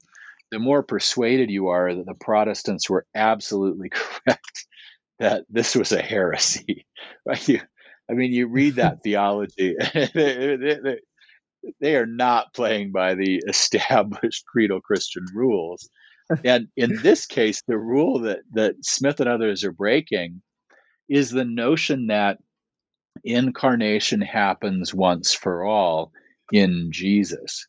[0.51, 4.67] the more persuaded you are that the Protestants were absolutely correct
[5.19, 6.87] that this was a heresy.
[7.27, 7.47] Right?
[7.47, 7.61] You,
[8.11, 10.97] I mean, you read that theology, they, they,
[11.79, 15.91] they, are not playing by the established creedal Christian rules.
[16.43, 20.41] And in this case, the rule that, that Smith and others are breaking
[21.09, 22.39] is the notion that
[23.25, 26.13] incarnation happens once for all
[26.53, 27.67] in Jesus.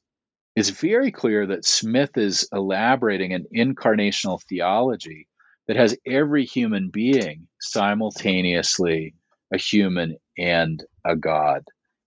[0.56, 5.28] It's very clear that Smith is elaborating an incarnational theology
[5.68, 9.14] that has every human being simultaneously
[9.54, 11.64] a human and a god.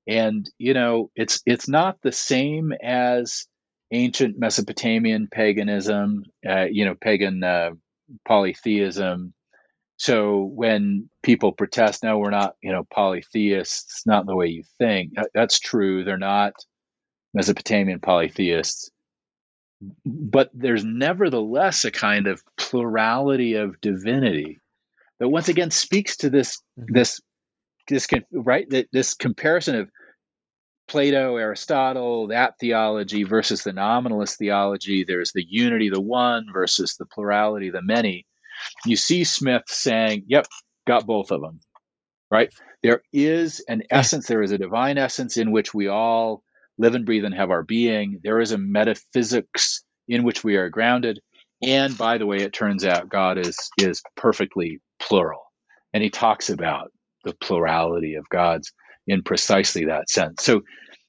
[0.06, 3.46] And you know, it's it's not the same as
[3.92, 7.70] ancient Mesopotamian paganism, uh, you know, pagan uh,
[8.26, 9.32] polytheism,
[10.02, 15.12] so when people protest, no, we're not, you know, polytheists, not the way you think.
[15.32, 16.02] That's true.
[16.02, 16.54] They're not
[17.34, 18.90] Mesopotamian polytheists.
[20.04, 24.58] But there's nevertheless a kind of plurality of divinity
[25.20, 26.94] that once again speaks to this mm-hmm.
[26.94, 27.20] this
[27.86, 29.88] this right this comparison of
[30.88, 35.04] Plato, Aristotle, that theology versus the nominalist theology.
[35.04, 38.26] There's the unity, the one versus the plurality, the many
[38.87, 40.46] you see Smith saying, yep,
[40.87, 41.61] got both of them,
[42.31, 42.53] right?
[42.83, 46.42] There is an essence, there is a divine essence in which we all
[46.79, 48.20] live and breathe and have our being.
[48.25, 51.20] There is a metaphysics in which we are grounded.
[51.62, 55.42] And by the way, it turns out God is, is perfectly plural.
[55.92, 56.90] And he talks about
[57.25, 58.72] the plurality of gods
[59.07, 60.42] in precisely that sense.
[60.42, 60.62] So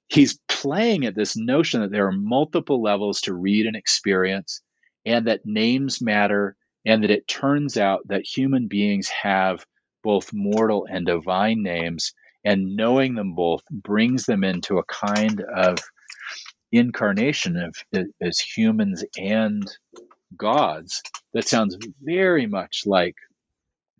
[0.07, 4.61] he's playing at this notion that there are multiple levels to read and experience,
[5.05, 9.65] and that names matter, and that it turns out that human beings have
[10.03, 15.79] both mortal and divine names, and knowing them both brings them into a kind of
[16.71, 17.75] incarnation of
[18.21, 19.63] as humans and
[20.35, 21.01] gods.
[21.33, 23.15] That sounds very much like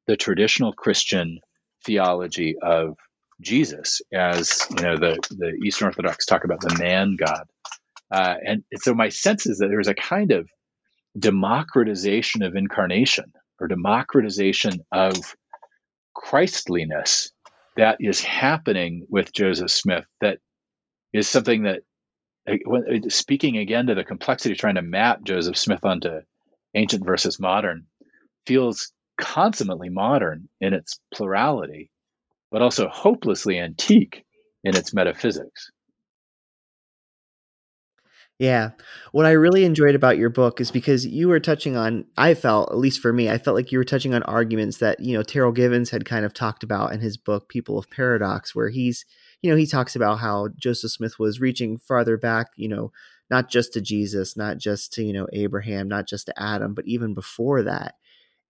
[0.08, 1.40] the traditional Christian
[1.86, 2.98] theology of
[3.42, 7.46] Jesus, as you know, the the Eastern Orthodox talk about the man God,
[8.12, 10.50] uh, and so my sense is that there's a kind of
[11.18, 15.36] democratization of incarnation or democratization of
[16.16, 17.32] Christliness
[17.78, 20.40] that is happening with Joseph Smith that
[21.12, 21.82] is something that
[22.48, 22.58] eh,
[22.90, 26.22] eh, speaking again to the complexity of trying to map Joseph Smith onto
[26.76, 27.86] ancient versus modern
[28.46, 31.92] feels consummately modern in its plurality
[32.52, 34.24] but also hopelessly antique
[34.64, 35.72] in its metaphysics
[38.40, 38.72] yeah.
[39.12, 42.72] What I really enjoyed about your book is because you were touching on, I felt,
[42.72, 45.24] at least for me, I felt like you were touching on arguments that, you know,
[45.24, 49.06] Terryl Givens had kind of talked about in his book, People of Paradox, where he's,
[49.42, 52.92] you know, he talks about how Joseph Smith was reaching farther back, you know,
[53.30, 56.88] not just to Jesus, not just to, you know, Abraham, not just to Adam, but
[56.88, 57.96] even before that.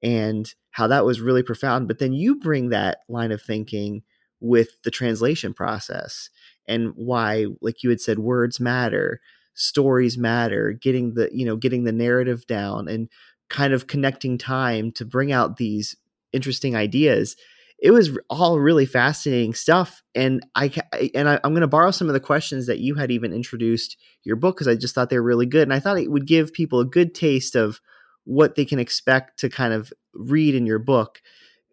[0.01, 1.87] And how that was really profound.
[1.87, 4.03] But then you bring that line of thinking
[4.39, 6.29] with the translation process
[6.67, 9.21] and why, like you had said, words matter
[9.53, 13.09] stories matter getting the you know getting the narrative down and
[13.49, 15.95] kind of connecting time to bring out these
[16.31, 17.35] interesting ideas
[17.79, 20.71] it was all really fascinating stuff and i
[21.13, 23.97] and I, am going to borrow some of the questions that you had even introduced
[24.23, 26.25] your book because i just thought they were really good and i thought it would
[26.25, 27.79] give people a good taste of
[28.25, 31.21] what they can expect to kind of read in your book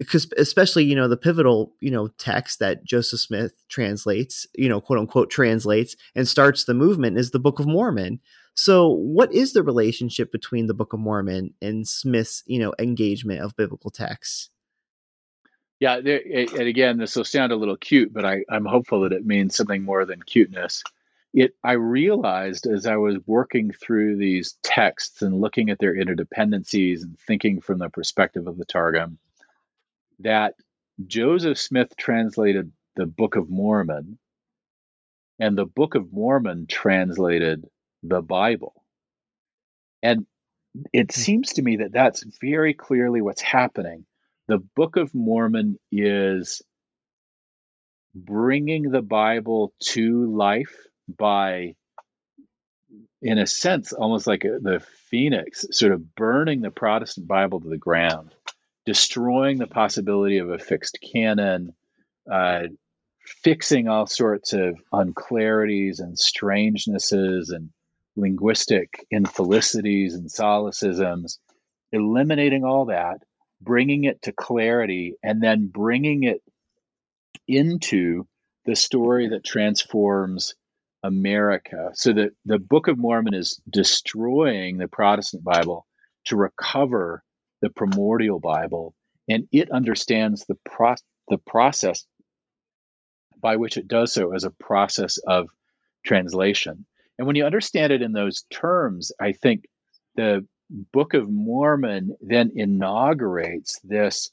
[0.01, 4.81] because especially you know the pivotal you know text that Joseph Smith translates you know
[4.81, 8.19] quote unquote translates and starts the movement is the Book of Mormon.
[8.55, 13.41] So what is the relationship between the Book of Mormon and Smith's you know engagement
[13.41, 14.51] of biblical texts?
[15.81, 19.25] Yeah, and again, this will sound a little cute, but I, I'm hopeful that it
[19.25, 20.83] means something more than cuteness.
[21.33, 27.03] It I realized as I was working through these texts and looking at their interdependencies
[27.03, 29.19] and thinking from the perspective of the Targum
[30.21, 30.55] that
[31.07, 34.19] Joseph Smith translated the Book of Mormon,
[35.39, 37.65] and the Book of Mormon translated
[38.03, 38.85] the Bible.
[40.03, 40.27] And
[40.93, 41.21] it hmm.
[41.21, 44.07] seems to me that that's very clearly what's happening.
[44.49, 46.63] The Book of Mormon is
[48.15, 50.77] bringing the Bible to life
[51.09, 51.75] by,
[53.23, 57.69] in a sense, almost like a, the phoenix, sort of burning the Protestant Bible to
[57.69, 58.35] the ground,
[58.91, 61.73] destroying the possibility of a fixed canon,
[62.29, 62.63] uh,
[63.25, 67.71] fixing all sorts of unclarities and strangenesses and
[68.17, 71.39] linguistic infelicities and solecisms,
[71.93, 73.19] eliminating all that,
[73.61, 76.43] bringing it to clarity, and then bringing it
[77.47, 78.27] into
[78.65, 80.57] the story that transforms
[81.05, 81.93] America.
[81.95, 85.87] So that the Book of Mormon is destroying the Protestant Bible
[86.25, 87.23] to recover
[87.63, 88.95] the primordial Bible,
[89.29, 90.95] and it understands the pro-
[91.29, 92.07] the process
[93.41, 95.49] by which it does so as a process of
[96.05, 96.87] translation.
[97.19, 99.65] And when you understand it in those terms, I think
[100.17, 100.47] the
[100.93, 104.31] Book of Mormon then inaugurates this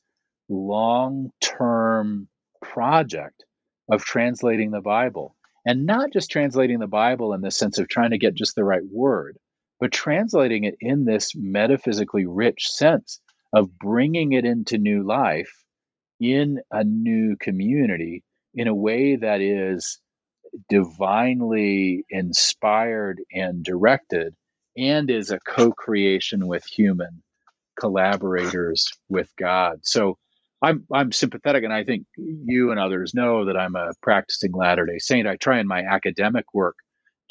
[0.49, 2.27] long term
[2.61, 3.43] project
[3.89, 5.35] of translating the Bible.
[5.65, 8.63] And not just translating the Bible in the sense of trying to get just the
[8.63, 9.37] right word,
[9.79, 13.19] but translating it in this metaphysically rich sense
[13.53, 15.63] of bringing it into new life
[16.19, 18.23] in a new community
[18.55, 19.99] in a way that is
[20.69, 24.33] divinely inspired and directed
[24.75, 27.21] and is a co-creation with human
[27.79, 29.79] collaborators with God.
[29.83, 30.17] So
[30.61, 34.97] I'm I'm sympathetic and I think you and others know that I'm a practicing Latter-day
[34.97, 35.27] Saint.
[35.27, 36.75] I try in my academic work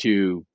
[0.02, 0.46] to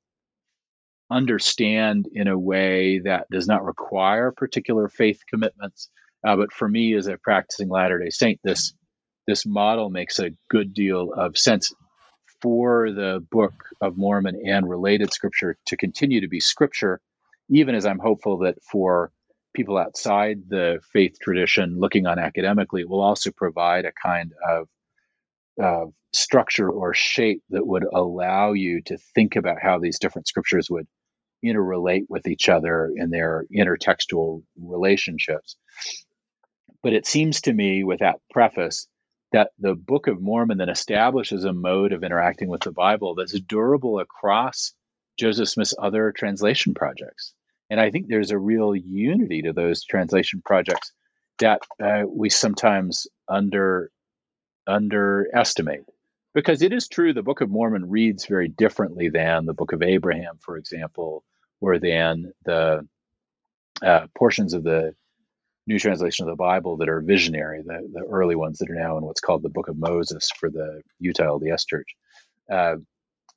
[1.11, 5.89] understand in a way that does not require particular faith commitments.
[6.25, 8.73] Uh, but for me as a practicing Latter-day Saint, this
[9.27, 11.71] this model makes a good deal of sense
[12.41, 16.99] for the Book of Mormon and related scripture to continue to be scripture,
[17.49, 19.11] even as I'm hopeful that for
[19.53, 24.67] people outside the faith tradition looking on academically, it will also provide a kind of
[25.61, 30.69] uh, structure or shape that would allow you to think about how these different scriptures
[30.69, 30.87] would
[31.43, 35.55] interrelate with each other in their intertextual relationships.
[36.83, 38.87] But it seems to me, with that preface,
[39.31, 43.39] that the Book of Mormon then establishes a mode of interacting with the Bible that's
[43.39, 44.73] durable across
[45.17, 47.33] Joseph Smith's other translation projects.
[47.69, 50.91] And I think there's a real unity to those translation projects
[51.39, 53.91] that uh, we sometimes under
[54.67, 55.85] underestimate.
[56.33, 59.81] Because it is true, the Book of Mormon reads very differently than the Book of
[59.81, 61.23] Abraham, for example,
[61.61, 62.87] or than the
[63.81, 64.93] uh, portions of the
[65.67, 68.97] new Translation of the Bible that are visionary, the, the early ones that are now
[68.97, 71.95] in what's called the Book of Moses for the Utah LDS Church.
[72.51, 72.75] Uh,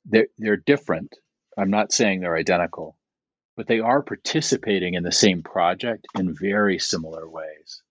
[0.05, 1.15] they're, they're different.
[1.57, 2.97] I'm not saying they're identical,
[3.55, 7.81] but they are participating in the same project in very similar ways.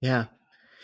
[0.00, 0.26] Yeah.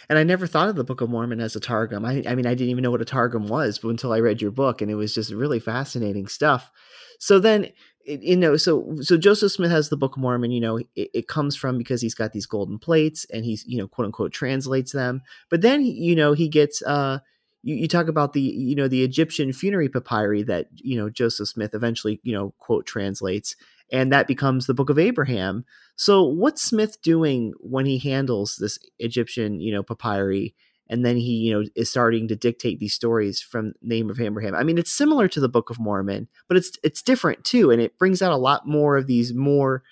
[0.08, 2.04] And I never thought of the Book of Mormon as a Targum.
[2.04, 4.50] I, I mean, I didn't even know what a Targum was until I read your
[4.50, 6.70] book, and it was just really fascinating stuff.
[7.18, 7.68] So then,
[8.04, 10.50] you know, so so Joseph Smith has the Book of Mormon.
[10.50, 13.78] You know, it, it, comes from because he's got these golden plates, and he's you
[13.78, 15.22] know quote unquote translates them.
[15.48, 17.20] But then you know he gets uh
[17.62, 21.48] you, you talk about the you know the Egyptian funerary papyri that you know Joseph
[21.48, 23.56] Smith eventually you know quote translates,
[23.92, 25.64] and that becomes the Book of Abraham.
[25.96, 30.54] So what's Smith doing when he handles this Egyptian you know papyri?
[30.90, 34.54] and then he you know is starting to dictate these stories from name of abraham
[34.54, 37.80] i mean it's similar to the book of mormon but it's it's different too and
[37.80, 39.82] it brings out a lot more of these more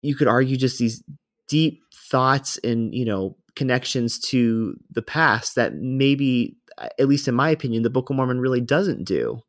[0.00, 1.04] you could argue just these
[1.48, 6.56] deep thoughts and you know connections to the past that maybe
[6.98, 9.42] at least in my opinion, the Book of Mormon really doesn't do.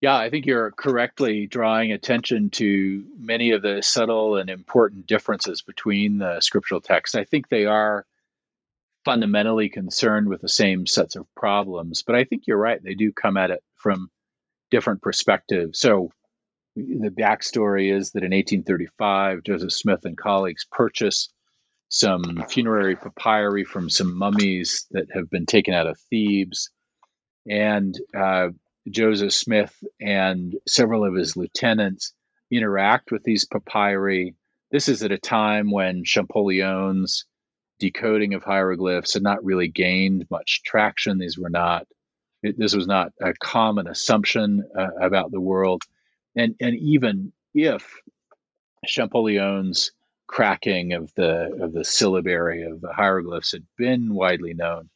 [0.00, 5.60] Yeah, I think you're correctly drawing attention to many of the subtle and important differences
[5.60, 7.16] between the scriptural texts.
[7.16, 8.06] I think they are
[9.04, 12.82] fundamentally concerned with the same sets of problems, but I think you're right.
[12.82, 14.08] They do come at it from
[14.70, 15.80] different perspectives.
[15.80, 16.12] So,
[16.76, 21.32] the backstory is that in 1835, Joseph Smith and colleagues purchased
[21.88, 26.70] some funerary papyri from some mummies that have been taken out of Thebes.
[27.48, 28.50] And uh,
[28.90, 32.12] Joseph Smith and several of his lieutenants
[32.50, 34.34] interact with these papyri.
[34.70, 37.24] this is at a time when Champollion's
[37.78, 41.18] decoding of hieroglyphs had not really gained much traction.
[41.18, 41.86] These were not,
[42.42, 45.82] it, this was not a common assumption uh, about the world.
[46.34, 48.00] And, and even if
[48.86, 49.92] Champollion's
[50.26, 54.90] cracking of the of the syllabary of the hieroglyphs had been widely known,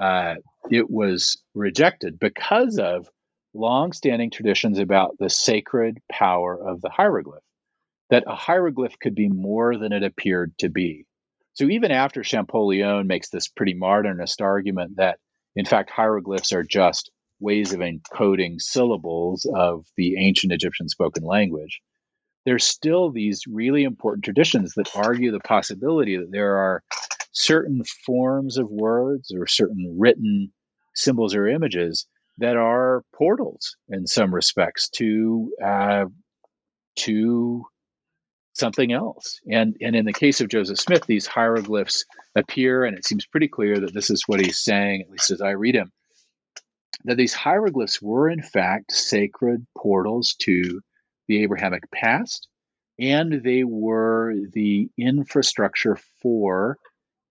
[0.00, 0.36] uh,
[0.70, 3.08] it was rejected because of
[3.54, 7.42] long-standing traditions about the sacred power of the hieroglyph.
[8.10, 11.06] That a hieroglyph could be more than it appeared to be.
[11.54, 15.18] So even after Champollion makes this pretty modernist argument that,
[15.54, 21.80] in fact, hieroglyphs are just ways of encoding syllables of the ancient Egyptian spoken language,
[22.46, 26.82] there's still these really important traditions that argue the possibility that there are
[27.32, 30.52] certain forms of words or certain written
[30.94, 32.06] symbols or images
[32.38, 36.06] that are portals in some respects to uh,
[36.96, 37.64] to
[38.54, 39.40] something else.
[39.50, 42.04] And and in the case of Joseph Smith, these hieroglyphs
[42.34, 45.40] appear, and it seems pretty clear that this is what he's saying, at least as
[45.40, 45.92] I read him,
[47.04, 50.80] that these hieroglyphs were in fact sacred portals to
[51.28, 52.48] the Abrahamic past,
[52.98, 56.76] and they were the infrastructure for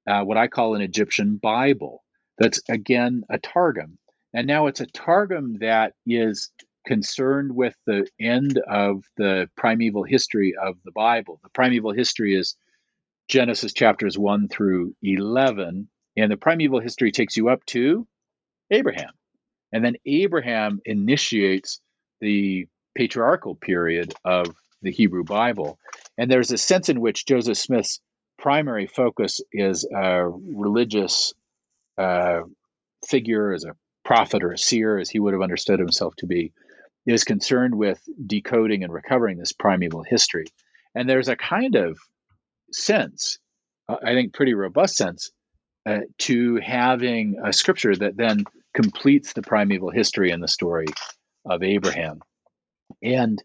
[0.07, 2.03] uh, what I call an Egyptian Bible.
[2.37, 3.97] That's again a Targum.
[4.33, 6.51] And now it's a Targum that is
[6.85, 11.39] concerned with the end of the primeval history of the Bible.
[11.43, 12.55] The primeval history is
[13.27, 15.89] Genesis chapters 1 through 11.
[16.17, 18.07] And the primeval history takes you up to
[18.71, 19.11] Abraham.
[19.71, 21.79] And then Abraham initiates
[22.21, 24.47] the patriarchal period of
[24.81, 25.77] the Hebrew Bible.
[26.17, 28.01] And there's a sense in which Joseph Smith's
[28.39, 31.33] primary focus is a religious
[31.97, 32.41] uh,
[33.07, 36.51] figure, as a prophet or a seer, as he would have understood himself to be,
[37.05, 40.45] is concerned with decoding and recovering this primeval history.
[40.95, 41.99] And there's a kind of
[42.71, 43.39] sense,
[43.87, 45.31] uh, I think, pretty robust sense,
[45.85, 50.87] uh, to having a scripture that then completes the primeval history and the story
[51.45, 52.19] of Abraham.
[53.01, 53.41] And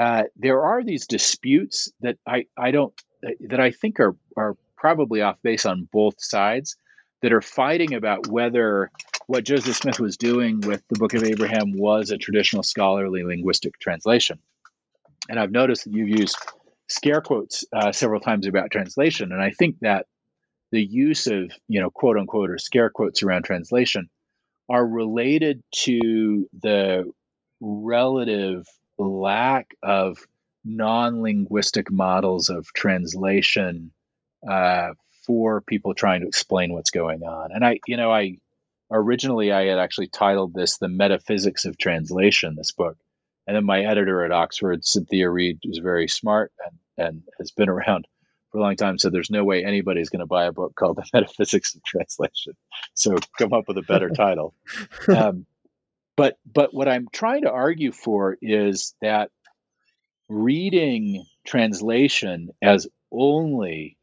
[0.00, 2.92] uh, there are these disputes that I, I don't
[3.40, 6.76] that I think are are probably off base on both sides
[7.22, 8.90] that are fighting about whether
[9.26, 13.78] what Joseph Smith was doing with the Book of Abraham was a traditional scholarly linguistic
[13.78, 14.38] translation.
[15.28, 16.36] And I've noticed that you've used
[16.88, 20.06] scare quotes uh, several times about translation, and I think that
[20.70, 24.10] the use of you know quote unquote or scare quotes around translation
[24.68, 27.10] are related to the
[27.60, 28.66] relative
[28.98, 30.18] lack of
[30.64, 33.92] non-linguistic models of translation
[34.48, 34.90] uh,
[35.26, 37.50] for people trying to explain what's going on.
[37.52, 38.38] And I, you know, I
[38.90, 42.96] originally I had actually titled this "The Metaphysics of Translation." This book,
[43.46, 47.68] and then my editor at Oxford, Cynthia Read, was very smart and and has been
[47.70, 48.06] around
[48.50, 48.98] for a long time.
[48.98, 52.54] So there's no way anybody's going to buy a book called "The Metaphysics of Translation."
[52.94, 54.54] So come up with a better title.
[55.08, 55.46] Um,
[56.16, 59.30] but but what I'm trying to argue for is that
[60.34, 63.96] reading translation as only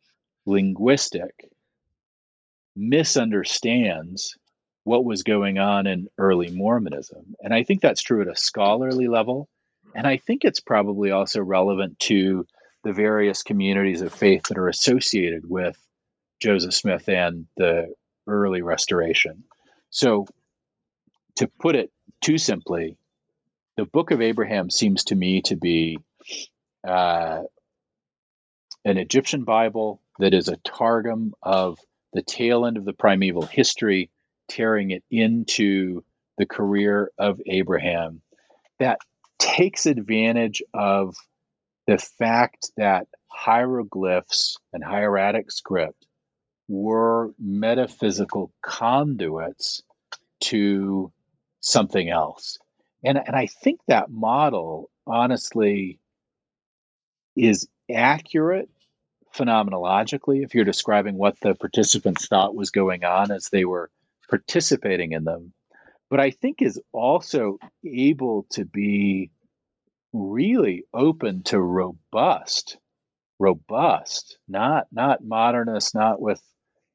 [0.46, 1.50] linguistic
[2.74, 4.38] misunderstands
[4.86, 7.36] what was going on in early Mormonism.
[7.42, 9.50] And I think that's true at a scholarly level.
[9.94, 12.48] And I think it's probably also relevant to
[12.86, 15.78] the various communities of faith that are associated with
[16.42, 17.94] Joseph Smith and the
[18.26, 19.44] early restoration.
[19.90, 20.26] So,
[21.36, 22.96] to put it too simply,
[23.76, 26.00] the book of Abraham seems to me to be
[26.88, 27.42] uh,
[28.84, 31.80] an Egyptian Bible that is a targum of
[32.14, 34.10] the tail end of the primeval history,
[34.50, 36.04] tearing it into
[36.38, 38.22] the career of Abraham,
[38.80, 39.00] that
[39.40, 41.16] takes advantage of
[41.88, 46.06] the fact that hieroglyphs and hieratic script
[46.68, 49.84] were metaphysical conduits
[50.40, 51.12] to
[51.60, 52.58] something else.
[53.04, 56.00] And, and I think that model, honestly,
[57.36, 58.70] is accurate
[59.36, 63.90] phenomenologically if you're describing what the participants thought was going on as they were
[64.30, 65.54] participating in them.
[66.10, 69.32] But I think is also able to be
[70.14, 72.78] really open to robust,
[73.40, 76.42] robust, not not modernist, not with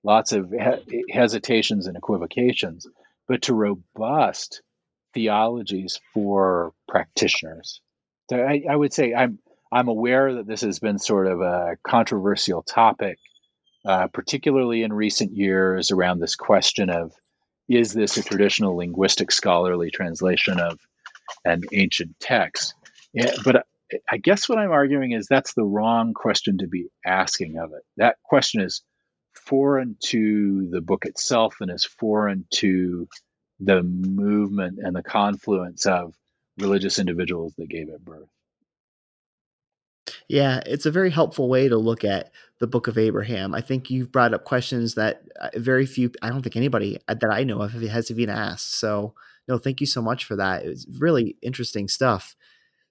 [0.05, 2.87] lots of he- hesitations and equivocations,
[3.27, 4.63] but to robust
[5.15, 7.81] theologies for practitioners.
[8.29, 9.39] So I, I would say I'm
[9.77, 13.19] I'm aware that this has been sort of a controversial topic,
[13.85, 17.13] uh, particularly in recent years, around this question of
[17.69, 20.79] is this a traditional linguistic scholarly translation of
[21.45, 22.73] an ancient text?
[23.13, 23.67] Yeah, but
[24.11, 27.83] I guess what I'm arguing is that's the wrong question to be asking of it.
[27.99, 28.81] That question is
[29.35, 33.09] foreign to the book itself and is foreign to
[33.61, 36.15] the movement and the confluence of
[36.57, 38.31] religious individuals that gave it birth.
[40.29, 43.55] Yeah, it's a very helpful way to look at the book of Abraham.
[43.55, 47.31] I think you've brought up questions that uh, very few, I don't think anybody that
[47.31, 48.75] I know of has even asked.
[48.75, 49.15] So,
[49.47, 50.65] no, thank you so much for that.
[50.65, 52.35] It was really interesting stuff.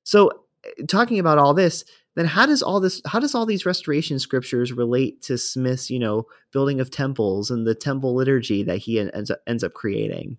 [0.03, 1.83] So, uh, talking about all this,
[2.15, 5.99] then how does all this, how does all these restoration scriptures relate to Smith's, you
[5.99, 10.37] know, building of temples and the temple liturgy that he ends up, ends up creating?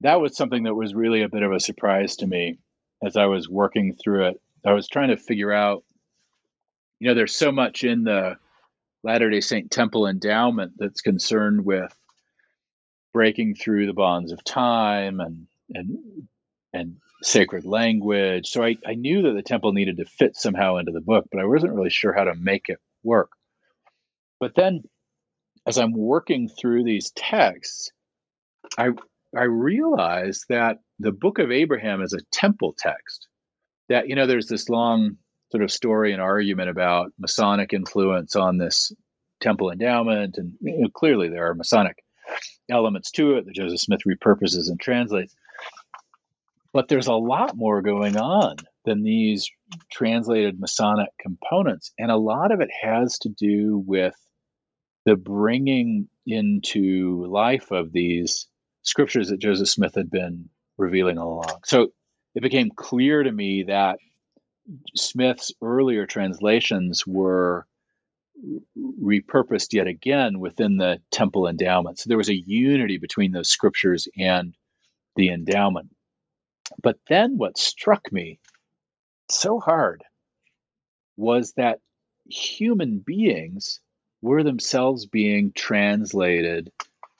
[0.00, 2.58] That was something that was really a bit of a surprise to me
[3.02, 4.40] as I was working through it.
[4.64, 5.84] I was trying to figure out,
[6.98, 8.36] you know, there's so much in the
[9.02, 11.94] Latter day Saint Temple endowment that's concerned with
[13.12, 15.98] breaking through the bonds of time and and
[16.72, 18.48] and sacred language.
[18.48, 21.40] So I, I knew that the temple needed to fit somehow into the book, but
[21.40, 23.30] I wasn't really sure how to make it work.
[24.38, 24.82] But then
[25.66, 27.92] as I'm working through these texts,
[28.78, 28.90] I
[29.36, 33.26] I realized that the book of Abraham is a temple text.
[33.88, 35.16] That, you know, there's this long
[35.50, 38.92] sort of story and argument about Masonic influence on this
[39.40, 40.36] temple endowment.
[40.36, 41.96] And you know, clearly there are Masonic
[42.70, 45.34] elements to it that Joseph Smith repurposes and translates.
[46.72, 49.50] But there's a lot more going on than these
[49.90, 51.92] translated Masonic components.
[51.98, 54.14] And a lot of it has to do with
[55.04, 58.46] the bringing into life of these
[58.82, 60.48] scriptures that Joseph Smith had been
[60.80, 61.60] revealing all along.
[61.64, 61.92] So
[62.34, 63.98] it became clear to me that
[64.96, 67.66] Smith's earlier translations were
[69.02, 71.98] repurposed yet again within the temple endowment.
[71.98, 74.54] So there was a unity between those scriptures and
[75.16, 75.94] the endowment.
[76.82, 78.38] But then what struck me
[79.30, 80.02] so hard
[81.16, 81.80] was that
[82.28, 83.80] human beings
[84.22, 86.72] were themselves being translated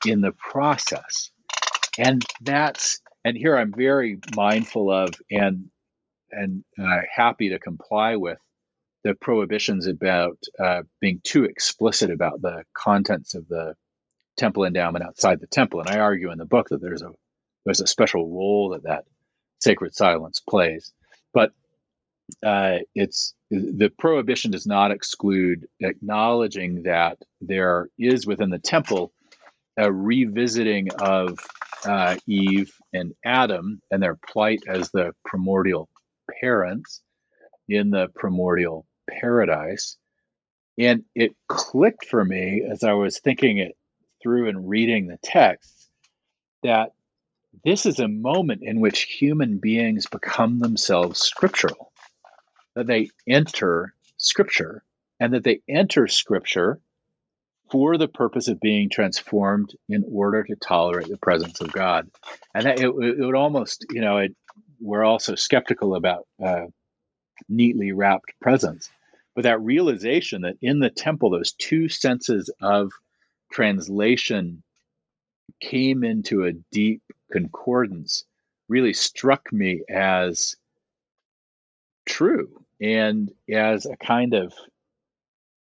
[0.07, 1.31] in the process
[1.99, 5.71] and that's and here I'm very mindful of and
[6.31, 8.39] and uh, happy to comply with
[9.03, 13.75] the prohibitions about uh, being too explicit about the contents of the
[14.37, 15.81] temple endowment outside the temple.
[15.81, 17.13] And I argue in the book that there's a
[17.65, 19.05] there's a special role that that
[19.61, 20.93] sacred silence plays,
[21.35, 21.53] but
[22.43, 29.13] uh, it's the prohibition does not exclude acknowledging that there is within the temple
[29.77, 31.39] a revisiting of
[31.85, 35.89] uh, Eve and Adam and their plight as the primordial
[36.41, 37.01] parents
[37.69, 39.97] in the primordial paradise.
[40.79, 43.77] And it clicked for me as I was thinking it
[44.23, 45.89] through and reading the text
[46.63, 46.93] that
[47.65, 51.93] this is a moment in which human beings become themselves scriptural,
[52.75, 54.83] that they enter scripture,
[55.19, 56.81] and that they enter scripture
[57.71, 62.11] for the purpose of being transformed in order to tolerate the presence of God.
[62.55, 64.35] And that, it, it would almost, you know, it,
[64.81, 66.67] we're also skeptical about uh,
[67.49, 68.91] neatly wrapped presence.
[69.35, 72.91] But that realization that in the temple, those two senses of
[73.53, 74.63] translation
[75.61, 78.25] came into a deep concordance
[78.69, 80.57] really struck me as
[82.07, 84.53] true and as a kind of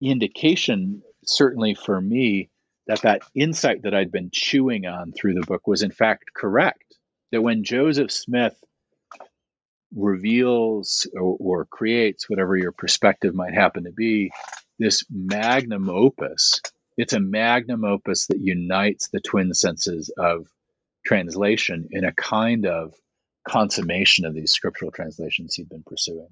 [0.01, 2.51] indication certainly for me,
[2.87, 6.97] that that insight that I'd been chewing on through the book was in fact correct.
[7.33, 8.55] That when Joseph Smith
[9.95, 14.31] reveals or, or creates whatever your perspective might happen to be,
[14.79, 16.61] this magnum opus,
[16.97, 20.47] it's a magnum opus that unites the twin senses of
[21.05, 22.95] translation in a kind of
[23.47, 26.29] consummation of these scriptural translations he'd been pursuing.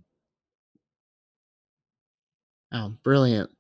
[2.72, 3.51] Oh, brilliant.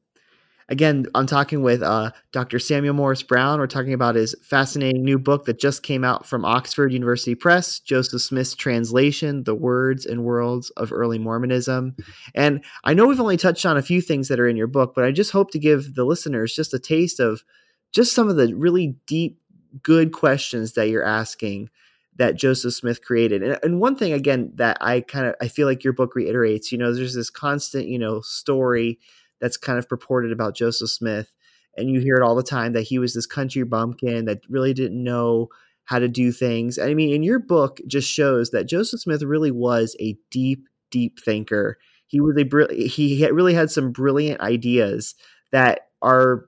[0.72, 2.58] Again, I'm talking with uh, Dr.
[2.58, 3.58] Samuel Morris Brown.
[3.58, 7.78] We're talking about his fascinating new book that just came out from Oxford University Press,
[7.78, 11.94] Joseph Smith's translation, The Words and Worlds of Early Mormonism.
[12.34, 14.94] And I know we've only touched on a few things that are in your book,
[14.94, 17.44] but I just hope to give the listeners just a taste of
[17.92, 19.38] just some of the really deep,
[19.82, 21.68] good questions that you're asking
[22.16, 23.42] that Joseph Smith created.
[23.42, 26.72] And, and one thing again that I kind of I feel like your book reiterates,
[26.72, 28.98] you know, there's this constant, you know, story
[29.42, 31.32] that's kind of purported about Joseph Smith.
[31.76, 34.72] And you hear it all the time that he was this country bumpkin that really
[34.72, 35.48] didn't know
[35.84, 36.78] how to do things.
[36.78, 41.18] I mean, in your book just shows that Joseph Smith really was a deep, deep
[41.20, 41.76] thinker.
[42.06, 45.16] He a he really had some brilliant ideas
[45.50, 46.46] that are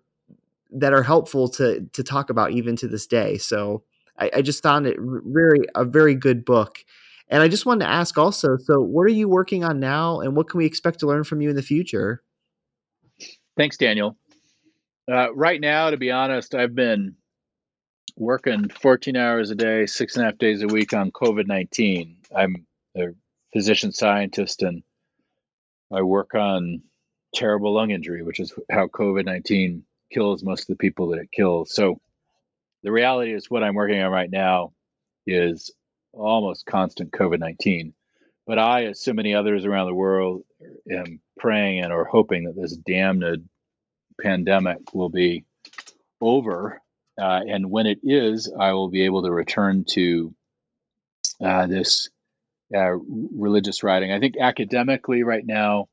[0.70, 3.38] that are helpful to to talk about even to this day.
[3.38, 3.82] So
[4.18, 6.78] I, I just found it very a very good book.
[7.28, 10.36] And I just wanted to ask also so, what are you working on now, and
[10.36, 12.22] what can we expect to learn from you in the future?
[13.56, 14.16] Thanks, Daniel.
[15.10, 17.16] Uh, right now, to be honest, I've been
[18.16, 22.16] working 14 hours a day, six and a half days a week on COVID 19.
[22.34, 23.08] I'm a
[23.52, 24.82] physician scientist and
[25.92, 26.82] I work on
[27.34, 31.30] terrible lung injury, which is how COVID 19 kills most of the people that it
[31.32, 31.74] kills.
[31.74, 32.00] So
[32.82, 34.72] the reality is, what I'm working on right now
[35.26, 35.70] is
[36.12, 37.94] almost constant COVID 19.
[38.46, 40.42] But I, as so many others around the world,
[40.90, 43.48] am praying and or hoping that this damned
[44.20, 45.44] pandemic will be
[46.20, 46.80] over.
[47.20, 50.34] Uh, and when it is, I will be able to return to
[51.42, 52.10] uh, this
[52.74, 54.12] uh, religious writing.
[54.12, 55.88] I think academically, right now,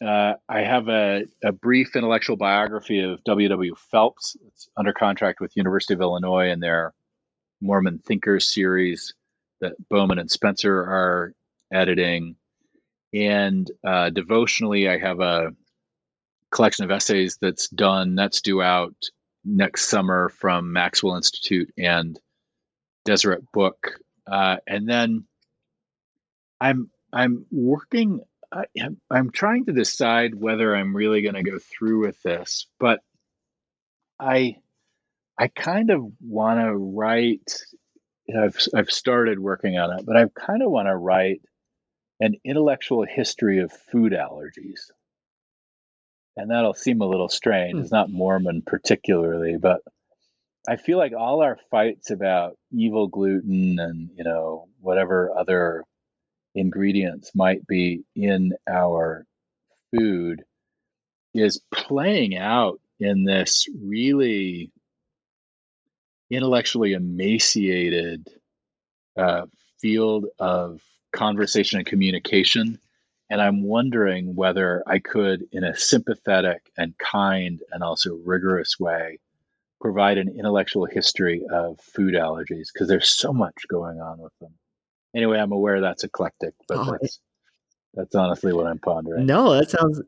[0.00, 3.74] uh, I have a, a, brief intellectual biography of W.W.
[3.90, 4.36] Phelps.
[4.46, 6.94] It's under contract with University of Illinois in their
[7.60, 9.14] Mormon Thinkers series
[9.60, 11.34] that Bowman and Spencer are
[11.72, 12.36] editing.
[13.12, 15.52] And uh, devotionally, I have a
[16.50, 18.94] collection of essays that's done, that's due out
[19.44, 22.18] next summer from Maxwell Institute and
[23.04, 23.98] Deseret Book.
[24.26, 25.24] Uh, and then
[26.60, 28.20] I'm I'm working.
[28.52, 28.64] I,
[29.10, 33.00] I'm trying to decide whether I'm really going to go through with this, but
[34.18, 34.56] I
[35.38, 37.62] I kind of want to write.
[38.36, 41.40] I've I've started working on it, but I kind of want to write
[42.20, 44.90] an intellectual history of food allergies.
[46.36, 47.74] And that'll seem a little strange.
[47.74, 47.80] Hmm.
[47.80, 49.80] It's not Mormon particularly, but
[50.68, 55.84] I feel like all our fights about evil gluten and you know whatever other
[56.54, 59.24] ingredients might be in our
[59.94, 60.44] food
[61.34, 64.70] is playing out in this really
[66.30, 68.28] intellectually emaciated
[69.16, 69.46] uh,
[69.80, 70.80] field of
[71.12, 72.78] conversation and communication.
[73.30, 79.18] And I'm wondering whether I could, in a sympathetic and kind and also rigorous way,
[79.80, 84.54] provide an intellectual history of food allergies because there's so much going on with them
[85.14, 87.20] anyway, I'm aware that's eclectic, but oh, that's
[87.94, 89.26] that's honestly what I'm pondering.
[89.26, 90.00] No, that sounds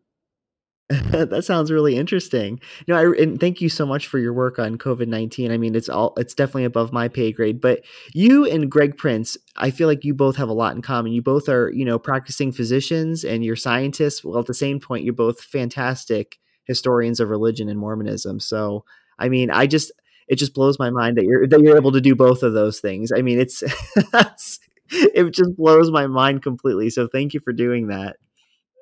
[1.11, 2.61] that sounds really interesting.
[2.89, 5.53] Know, I, and thank you so much for your work on COVID nineteen.
[5.53, 7.61] I mean, it's all it's definitely above my pay grade.
[7.61, 11.13] But you and Greg Prince, I feel like you both have a lot in common.
[11.13, 14.25] You both are, you know, practicing physicians and you're scientists.
[14.25, 18.41] Well, at the same point, you're both fantastic historians of religion and Mormonism.
[18.41, 18.85] So,
[19.17, 19.93] I mean, I just
[20.27, 22.81] it just blows my mind that you're that you're able to do both of those
[22.81, 23.13] things.
[23.13, 23.63] I mean, it's
[24.91, 26.91] it just blows my mind completely.
[26.91, 28.17] So thank you for doing that.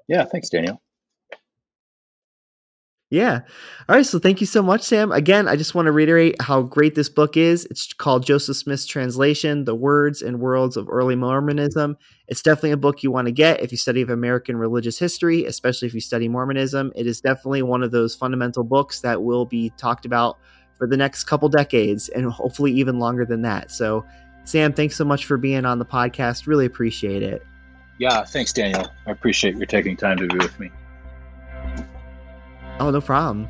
[0.09, 0.81] Yeah, thanks, Daniel.
[3.11, 3.41] Yeah.
[3.89, 4.05] All right.
[4.05, 5.13] So thank you so much, Sam.
[5.13, 7.65] Again, I just want to reiterate how great this book is.
[7.71, 11.97] It's called Joseph Smith's Translation The Words and Worlds of Early Mormonism.
[12.27, 15.47] It's definitely a book you want to get if you study of American religious history,
[15.47, 16.93] especially if you study Mormonism.
[16.95, 20.39] It is definitely one of those fundamental books that will be talked about
[20.77, 23.71] for the next couple decades and hopefully even longer than that.
[23.71, 24.05] So
[24.45, 26.47] Sam, thanks so much for being on the podcast.
[26.47, 27.43] Really appreciate it.
[27.99, 28.87] Yeah, thanks, Daniel.
[29.07, 30.71] I appreciate your taking time to be with me.
[32.81, 33.49] Oh, no problem.